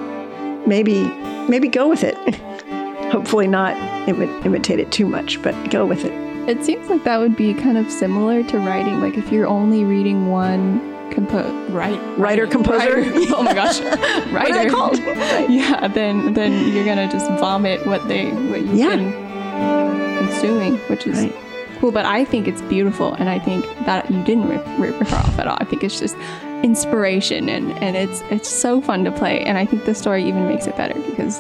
maybe 0.65 1.03
maybe 1.49 1.67
go 1.67 1.89
with 1.89 2.03
it. 2.05 2.15
Hopefully 3.11 3.47
not 3.47 3.75
imi- 4.07 4.45
imitate 4.45 4.79
it 4.79 4.91
too 4.93 5.05
much, 5.05 5.41
but 5.41 5.69
go 5.69 5.85
with 5.85 6.05
it. 6.05 6.24
It 6.47 6.63
seems 6.63 6.89
like 6.89 7.03
that 7.05 7.17
would 7.19 7.36
be 7.36 7.53
kind 7.53 7.77
of 7.77 7.89
similar 7.91 8.43
to 8.43 8.58
writing. 8.60 9.01
Like 9.01 9.17
if 9.17 9.31
you're 9.31 9.47
only 9.47 9.84
reading 9.84 10.27
one 10.29 10.79
compo 11.12 11.43
right 11.69 11.99
Writer 12.17 12.45
composer. 12.47 12.95
writer- 12.97 13.12
oh 13.36 13.43
my 13.43 13.53
gosh, 13.53 13.79
writer. 14.31 14.69
Called? 14.69 14.97
Yeah, 15.49 15.88
then 15.88 16.34
then 16.34 16.71
you're 16.73 16.86
gonna 16.86 17.10
just 17.12 17.29
vomit 17.39 17.86
what 17.88 18.08
they 18.08 18.31
what 18.31 18.62
you've 18.62 18.73
Yeah. 18.75 18.95
been 18.95 20.27
consuming, 20.27 20.77
which 20.89 21.08
is 21.08 21.19
Right. 21.19 21.36
cool. 21.79 21.91
But 21.91 22.05
I 22.05 22.25
think 22.25 22.47
it's 22.47 22.62
beautiful, 22.63 23.13
and 23.13 23.29
I 23.29 23.39
think 23.39 23.65
that 23.86 24.10
you 24.12 24.23
didn't 24.23 24.47
rip, 24.49 24.65
rip 24.77 24.95
her 25.08 25.15
off 25.15 25.39
at 25.39 25.47
all. 25.47 25.58
I 25.60 25.65
think 25.65 25.84
it's 25.84 25.99
just 25.99 26.15
inspiration, 26.63 27.49
and 27.49 27.71
and 27.84 27.95
it's 27.95 28.21
it's 28.29 28.49
so 28.49 28.81
fun 28.81 29.03
to 29.05 29.12
play, 29.12 29.39
and 29.41 29.58
I 29.58 29.65
think 29.65 29.86
the 29.86 29.95
story 29.95 30.23
even 30.27 30.47
makes 30.47 30.67
it 30.67 30.75
better 30.77 30.99
because 31.10 31.39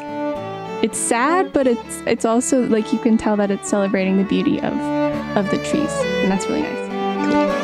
it's 0.85 0.99
sad, 0.99 1.51
but 1.51 1.65
it's 1.65 2.03
it's 2.05 2.25
also 2.25 2.61
like 2.67 2.93
you 2.93 2.99
can 2.99 3.17
tell 3.17 3.35
that 3.37 3.49
it's 3.49 3.67
celebrating 3.67 4.17
the 4.17 4.23
beauty 4.23 4.59
of 4.59 4.73
of 5.35 5.49
the 5.49 5.57
trees, 5.57 5.91
and 6.21 6.31
that's 6.31 6.45
really 6.45 6.61
nice. 6.61 6.89
Well, 7.33 7.54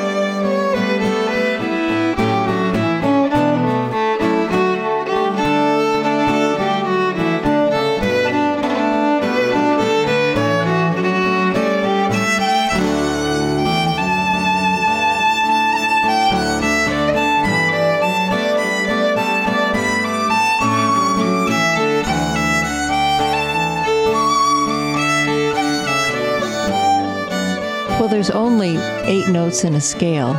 only 28.61 28.77
eight 29.09 29.27
notes 29.29 29.63
in 29.63 29.73
a 29.73 29.81
scale. 29.81 30.35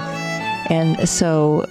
And 0.70 1.08
so, 1.08 1.66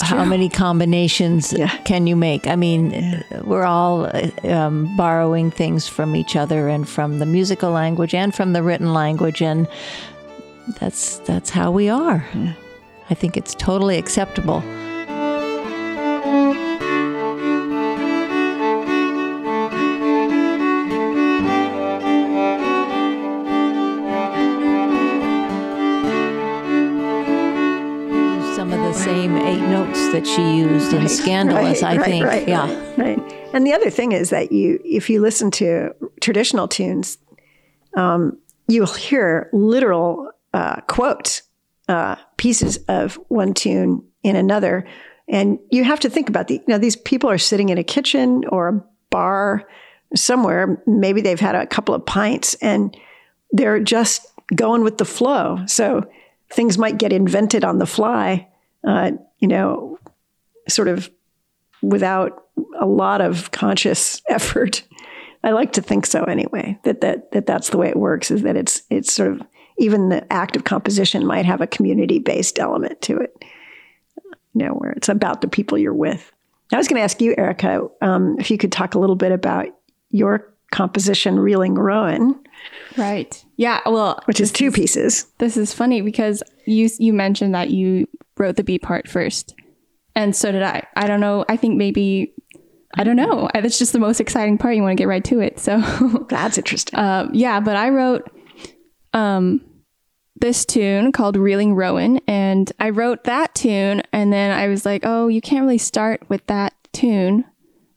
how 0.00 0.24
many 0.24 0.48
combinations 0.48 1.52
Yeah. 1.52 1.68
can 1.84 2.06
you 2.06 2.16
make? 2.16 2.46
I 2.48 2.56
mean, 2.56 3.22
we're 3.44 3.64
all 3.64 4.10
um, 4.44 4.94
borrowing 4.96 5.50
things 5.50 5.86
from 5.88 6.16
each 6.16 6.34
other 6.36 6.68
and 6.68 6.88
from 6.88 7.18
the 7.20 7.26
musical 7.26 7.70
language 7.70 8.14
and 8.14 8.34
from 8.34 8.52
the 8.54 8.62
written 8.62 8.92
language. 8.92 9.40
And 9.40 9.68
that's, 10.80 11.18
that's 11.18 11.50
how 11.50 11.70
we 11.70 11.88
are. 11.88 12.24
I 13.10 13.14
think 13.14 13.36
it's 13.36 13.54
totally 13.54 13.98
acceptable. 13.98 14.62
That 30.12 30.26
she 30.26 30.56
used 30.58 30.92
in 30.92 31.00
Right, 31.00 31.10
Scandalous, 31.10 31.82
right, 31.82 31.94
I 31.94 31.96
right, 31.96 32.04
think. 32.06 32.48
yeah. 32.48 32.94
right, 32.96 33.18
right. 33.18 33.48
And 33.54 33.66
the 33.66 33.72
other 33.72 33.90
thing 33.90 34.12
is 34.12 34.30
that 34.30 34.52
you, 34.52 34.80
if 34.84 35.10
you 35.10 35.20
listen 35.20 35.50
to 35.52 35.94
traditional 36.20 36.68
tunes, 36.68 37.18
um, 37.96 38.38
you'll 38.68 38.86
hear 38.86 39.50
literal 39.52 40.30
uh, 40.54 40.80
quotes, 40.82 41.42
uh, 41.88 42.16
pieces 42.36 42.78
of 42.88 43.18
one 43.28 43.52
tune 43.54 44.02
in 44.22 44.36
another, 44.36 44.86
and 45.28 45.58
you 45.70 45.84
have 45.84 46.00
to 46.00 46.10
think 46.10 46.28
about 46.28 46.48
the. 46.48 46.54
You 46.54 46.64
know, 46.68 46.78
these 46.78 46.96
people 46.96 47.30
are 47.30 47.38
sitting 47.38 47.68
in 47.70 47.78
a 47.78 47.84
kitchen 47.84 48.44
or 48.48 48.68
a 48.68 48.84
bar 49.10 49.66
somewhere. 50.14 50.82
Maybe 50.86 51.20
they've 51.20 51.40
had 51.40 51.54
a 51.54 51.66
couple 51.66 51.94
of 51.94 52.04
pints, 52.06 52.54
and 52.54 52.96
they're 53.50 53.80
just 53.80 54.26
going 54.54 54.84
with 54.84 54.98
the 54.98 55.04
flow. 55.04 55.58
So 55.66 56.06
things 56.50 56.76
might 56.78 56.98
get 56.98 57.12
invented 57.12 57.64
on 57.64 57.78
the 57.78 57.86
fly. 57.86 58.48
Uh, 58.86 59.12
you 59.38 59.48
know, 59.48 59.91
sort 60.68 60.88
of 60.88 61.10
without 61.82 62.44
a 62.78 62.86
lot 62.86 63.20
of 63.20 63.50
conscious 63.50 64.20
effort. 64.28 64.82
I 65.44 65.50
like 65.50 65.72
to 65.72 65.82
think 65.82 66.06
so 66.06 66.24
anyway. 66.24 66.78
That 66.84 67.00
that 67.00 67.32
that 67.32 67.46
that's 67.46 67.70
the 67.70 67.78
way 67.78 67.88
it 67.88 67.96
works. 67.96 68.30
Is 68.30 68.42
that 68.42 68.56
it's 68.56 68.82
it's 68.90 69.12
sort 69.12 69.32
of 69.32 69.42
even 69.78 70.08
the 70.08 70.32
act 70.32 70.54
of 70.56 70.64
composition 70.64 71.26
might 71.26 71.46
have 71.46 71.60
a 71.60 71.66
community 71.66 72.18
based 72.18 72.58
element 72.58 73.00
to 73.02 73.18
it. 73.18 73.44
You 74.54 74.66
know, 74.66 74.72
where 74.72 74.90
it's 74.92 75.08
about 75.08 75.40
the 75.40 75.48
people 75.48 75.78
you're 75.78 75.94
with. 75.94 76.30
I 76.72 76.76
was 76.76 76.88
going 76.88 76.98
to 76.98 77.04
ask 77.04 77.20
you, 77.20 77.34
Erica, 77.36 77.86
um, 78.00 78.36
if 78.38 78.50
you 78.50 78.56
could 78.56 78.72
talk 78.72 78.94
a 78.94 78.98
little 78.98 79.16
bit 79.16 79.32
about 79.32 79.66
your 80.10 80.54
composition, 80.70 81.38
Reeling 81.38 81.74
Rowan, 81.74 82.42
Right. 82.96 83.44
Yeah. 83.56 83.80
Well, 83.86 84.20
which 84.26 84.40
is 84.40 84.52
two 84.52 84.70
pieces. 84.70 85.26
This 85.38 85.56
is 85.56 85.72
funny 85.72 86.00
because 86.02 86.42
you 86.66 86.88
you 86.98 87.12
mentioned 87.12 87.54
that 87.54 87.70
you 87.70 88.08
wrote 88.36 88.56
the 88.56 88.64
B 88.64 88.78
part 88.78 89.08
first, 89.08 89.54
and 90.14 90.34
so 90.34 90.52
did 90.52 90.62
I. 90.62 90.86
I 90.96 91.06
don't 91.06 91.20
know. 91.20 91.44
I 91.48 91.56
think 91.56 91.76
maybe 91.76 92.34
I 92.94 93.04
don't 93.04 93.16
know. 93.16 93.48
That's 93.54 93.78
just 93.78 93.92
the 93.92 93.98
most 93.98 94.20
exciting 94.20 94.58
part. 94.58 94.76
You 94.76 94.82
want 94.82 94.96
to 94.96 95.00
get 95.00 95.08
right 95.08 95.24
to 95.24 95.40
it. 95.40 95.58
So 95.58 95.80
That's 96.28 96.58
interesting. 96.58 96.98
um, 96.98 97.30
yeah, 97.32 97.60
but 97.60 97.76
I 97.76 97.88
wrote 97.88 98.30
um, 99.14 99.62
this 100.36 100.64
tune 100.64 101.12
called 101.12 101.36
Reeling 101.36 101.74
Rowan, 101.74 102.20
and 102.26 102.70
I 102.78 102.90
wrote 102.90 103.24
that 103.24 103.54
tune, 103.54 104.02
and 104.12 104.32
then 104.32 104.50
I 104.50 104.68
was 104.68 104.84
like, 104.84 105.02
oh, 105.04 105.28
you 105.28 105.40
can't 105.40 105.62
really 105.62 105.78
start 105.78 106.28
with 106.28 106.46
that 106.46 106.74
tune, 106.92 107.44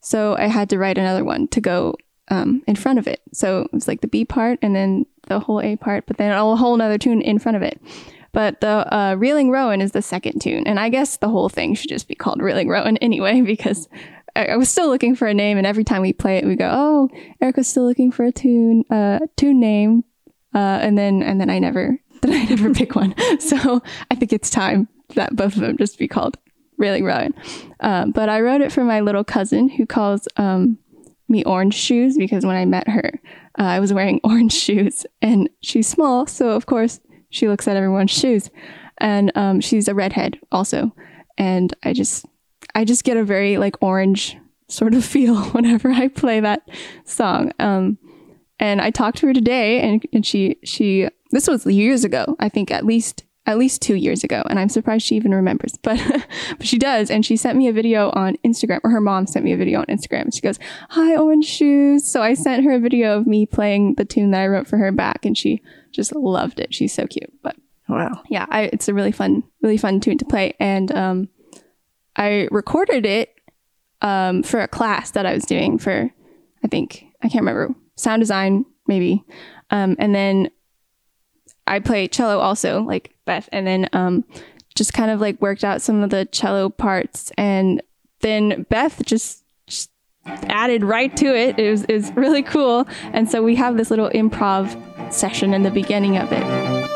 so 0.02 0.36
I 0.38 0.48
had 0.48 0.70
to 0.70 0.78
write 0.78 0.98
another 0.98 1.24
one 1.24 1.48
to 1.50 1.60
go 1.60 1.96
um, 2.30 2.64
in 2.68 2.76
front 2.76 3.00
of 3.00 3.08
it. 3.08 3.22
So 3.34 3.62
it 3.62 3.74
was 3.74 3.88
like 3.88 4.02
the 4.02 4.08
B 4.08 4.24
part, 4.26 4.60
and 4.62 4.76
then 4.76 5.06
the 5.28 5.40
whole 5.40 5.62
A 5.62 5.76
part, 5.76 6.06
but 6.06 6.18
then 6.18 6.32
a 6.32 6.56
whole 6.56 6.76
another 6.76 6.98
tune 6.98 7.22
in 7.22 7.40
front 7.40 7.58
of 7.58 7.64
it. 7.64 7.82
But 8.36 8.60
the 8.60 8.94
uh, 8.94 9.16
Reeling 9.16 9.50
Rowan 9.50 9.80
is 9.80 9.94
the 9.94 10.02
second 10.02 10.42
tune, 10.42 10.68
and 10.68 10.78
I 10.78 10.90
guess 10.90 11.16
the 11.16 11.30
whole 11.30 11.48
thing 11.48 11.74
should 11.74 11.88
just 11.88 12.10
be 12.10 12.16
called 12.16 12.42
Reeling 12.42 12.68
Rowan 12.68 12.98
anyway, 13.02 13.40
because 13.40 13.88
I, 14.36 14.48
I 14.48 14.58
was 14.58 14.70
still 14.70 14.90
looking 14.90 15.16
for 15.16 15.26
a 15.26 15.34
name, 15.34 15.58
and 15.58 15.66
every 15.66 15.86
time 15.86 16.02
we 16.02 16.12
play 16.12 16.38
it, 16.38 16.46
we 16.46 16.58
go, 16.58 16.70
"Oh, 16.70 17.10
Erica's 17.42 17.70
still 17.70 17.88
looking 17.88 18.12
for 18.12 18.26
a 18.26 18.34
tune, 18.34 18.84
uh, 18.90 19.20
tune 19.38 19.62
name," 19.62 20.04
uh, 20.54 20.80
and 20.82 20.98
then 20.98 21.24
and 21.24 21.40
then 21.40 21.50
I 21.50 21.60
never, 21.60 21.98
then 22.22 22.34
I 22.34 22.44
never 22.44 22.74
pick 22.74 22.94
one. 22.94 23.16
So 23.40 23.82
I 24.12 24.16
think 24.16 24.34
it's 24.34 24.50
time 24.50 24.90
that 25.14 25.34
both 25.38 25.56
of 25.56 25.62
them 25.62 25.78
just 25.78 25.98
be 25.98 26.10
called 26.10 26.38
Reeling 26.78 27.06
Rowan. 27.06 27.34
Uh, 27.80 28.08
but 28.08 28.28
I 28.28 28.42
wrote 28.42 28.60
it 28.60 28.74
for 28.74 28.84
my 28.84 29.00
little 29.00 29.24
cousin 29.24 29.70
who 29.70 29.86
calls 29.86 30.28
um, 30.36 30.78
me 31.30 31.46
Orange 31.46 31.76
Shoes 31.76 32.18
because 32.18 32.46
when 32.46 32.58
I 32.58 32.66
met 32.66 32.90
her, 32.90 33.18
uh, 33.58 33.64
I 33.64 33.80
was 33.80 33.94
wearing 33.94 34.20
orange 34.26 34.54
shoes, 34.54 35.06
and 35.22 35.50
she's 35.62 35.88
small, 35.88 36.28
so 36.28 36.50
of 36.50 36.66
course 36.66 37.00
she 37.30 37.48
looks 37.48 37.68
at 37.68 37.78
everyone's 37.78 38.12
shoes, 38.12 38.50
and 39.00 39.32
um, 39.36 39.62
she's 39.62 39.88
a 39.88 39.96
redhead 39.96 40.40
also, 40.52 40.94
and 41.38 41.74
I 41.84 41.94
just 41.94 42.26
I 42.74 42.86
just 42.86 43.04
get 43.04 43.18
a 43.18 43.24
very 43.24 43.58
like 43.58 43.76
orange 43.82 44.38
sort 44.68 44.94
of 44.94 45.06
feel 45.14 45.36
whenever 45.52 45.92
I 45.92 46.08
play 46.08 46.40
that 46.40 46.68
song. 47.06 47.52
Um, 47.60 47.98
and 48.58 48.80
I 48.80 48.90
talked 48.90 49.18
to 49.18 49.28
her 49.28 49.34
today, 49.34 49.82
and, 49.82 50.02
and 50.14 50.26
she 50.26 50.58
she 50.64 51.10
this 51.32 51.48
was 51.48 51.66
years 51.66 52.04
ago. 52.04 52.36
I 52.40 52.50
think 52.50 52.72
at 52.72 52.86
least 52.86 53.25
at 53.48 53.58
least 53.58 53.82
two 53.82 53.96
years 53.96 54.24
ago, 54.24 54.44
and 54.50 54.58
I'm 54.58 54.70
surprised 54.70 55.06
she 55.06 55.16
even 55.16 55.34
remembers, 55.34 55.78
but, 55.84 56.00
but 56.58 56.66
she 56.66 56.78
does. 56.78 57.12
And 57.12 57.26
she 57.26 57.38
sent 57.38 57.58
me 57.58 57.68
a 57.68 57.74
video 57.74 58.10
on 58.12 58.38
Instagram, 58.46 58.80
or 58.84 58.90
her 58.90 59.02
mom 59.02 59.28
sent 59.28 59.46
me 59.46 59.54
a 59.54 59.58
video 59.58 59.80
on 59.80 59.86
Instagram. 59.86 60.34
She 60.34 60.42
goes, 60.42 60.58
Hi, 60.90 61.16
Orange 61.16 61.46
Shoes. 61.46 62.08
So 62.08 62.22
I 62.22 62.34
sent 62.34 62.64
her 62.64 62.72
a 62.72 62.80
video 62.80 63.18
of 63.18 63.28
me 63.28 63.46
playing 63.46 63.96
the 63.96 64.06
tune 64.06 64.32
that 64.32 64.42
I 64.42 64.48
wrote 64.48 64.68
for 64.68 64.78
her 64.78 64.92
back, 64.92 65.26
and 65.26 65.38
she 65.38 65.62
just 65.92 66.16
loved 66.16 66.60
it. 66.60 66.74
She's 66.74 66.94
so 66.94 67.06
cute. 67.08 67.32
But 67.44 67.56
Wow. 67.88 68.24
yeah, 68.30 68.48
I, 68.50 68.64
it's 68.74 68.88
a 68.88 68.94
really 68.94 69.12
fun, 69.12 69.44
really 69.62 69.78
fun 69.78 70.00
tune 70.00 70.18
to 70.18 70.26
play. 70.26 70.54
And 70.60 70.92
um, 70.92 71.30
I 72.16 72.48
recorded 72.52 73.06
it 73.06 73.34
um, 74.02 74.42
for 74.44 74.60
a 74.60 74.68
class 74.68 75.12
that 75.12 75.26
I 75.26 75.34
was 75.34 75.46
doing 75.46 75.78
for, 75.78 76.10
I 76.64 76.68
think, 76.68 77.06
I 77.22 77.30
can't 77.30 77.46
remember, 77.46 77.76
sound 77.96 78.22
design, 78.22 78.66
maybe. 78.88 79.24
Um, 79.70 79.96
and 80.00 80.16
then 80.16 80.50
I 81.68 81.80
play 81.80 82.08
cello 82.08 82.40
also, 82.40 82.82
like 82.82 83.16
Beth, 83.26 83.50
and 83.52 83.66
then 83.66 83.90
um, 83.94 84.24
just 84.76 84.94
kind 84.94 85.12
of 85.12 85.22
like 85.22 85.42
worked 85.42 85.64
out 85.64 85.82
some 85.82 86.04
of 86.04 86.10
the 86.10 86.26
cello 86.26 86.70
parts. 86.70 87.32
And 87.38 87.82
then 88.22 88.66
Beth 88.70 89.04
just, 89.06 89.44
just 89.68 89.90
added 90.26 90.84
right 90.84 91.16
to 91.18 91.36
it. 91.36 91.60
It 91.60 91.72
was, 91.72 91.84
it 91.86 91.94
was 91.94 92.12
really 92.14 92.44
cool. 92.44 92.88
And 93.14 93.30
so 93.30 93.44
we 93.44 93.56
have 93.56 93.78
this 93.78 93.90
little 93.90 94.10
improv 94.10 94.82
session 95.12 95.54
in 95.54 95.64
the 95.64 95.72
beginning 95.72 96.18
of 96.18 96.30
it. 96.32 96.95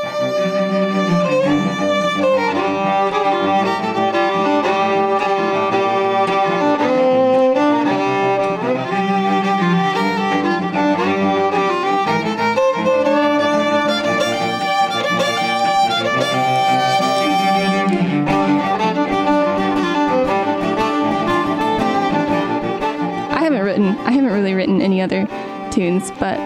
Written, 23.69 23.97
I 23.99 24.11
haven't 24.11 24.31
really 24.31 24.53
written 24.53 24.81
any 24.81 25.01
other 25.01 25.27
tunes, 25.71 26.11
but 26.19 26.37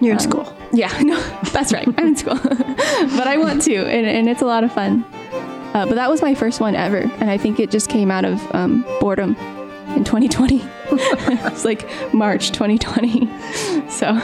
You're 0.00 0.12
in 0.14 0.18
school. 0.20 0.54
yeah, 0.72 0.96
no, 1.02 1.20
that's 1.52 1.72
right. 1.72 1.86
I'm 1.98 2.06
in 2.08 2.16
school, 2.16 2.38
but 2.44 3.26
I 3.26 3.36
want 3.38 3.62
to, 3.62 3.76
and, 3.76 4.06
and 4.06 4.28
it's 4.28 4.42
a 4.42 4.46
lot 4.46 4.62
of 4.64 4.72
fun. 4.72 5.04
Uh, 5.74 5.86
but 5.86 5.94
that 5.94 6.10
was 6.10 6.22
my 6.22 6.34
first 6.34 6.60
one 6.60 6.76
ever, 6.76 6.98
and 6.98 7.30
I 7.30 7.38
think 7.38 7.58
it 7.58 7.70
just 7.70 7.88
came 7.88 8.10
out 8.10 8.24
of 8.24 8.54
um, 8.54 8.84
boredom 9.00 9.34
in 9.96 10.04
2020. 10.04 10.60
it's 10.92 11.64
like 11.64 11.88
March 12.14 12.52
2020. 12.52 13.26
So 13.88 14.14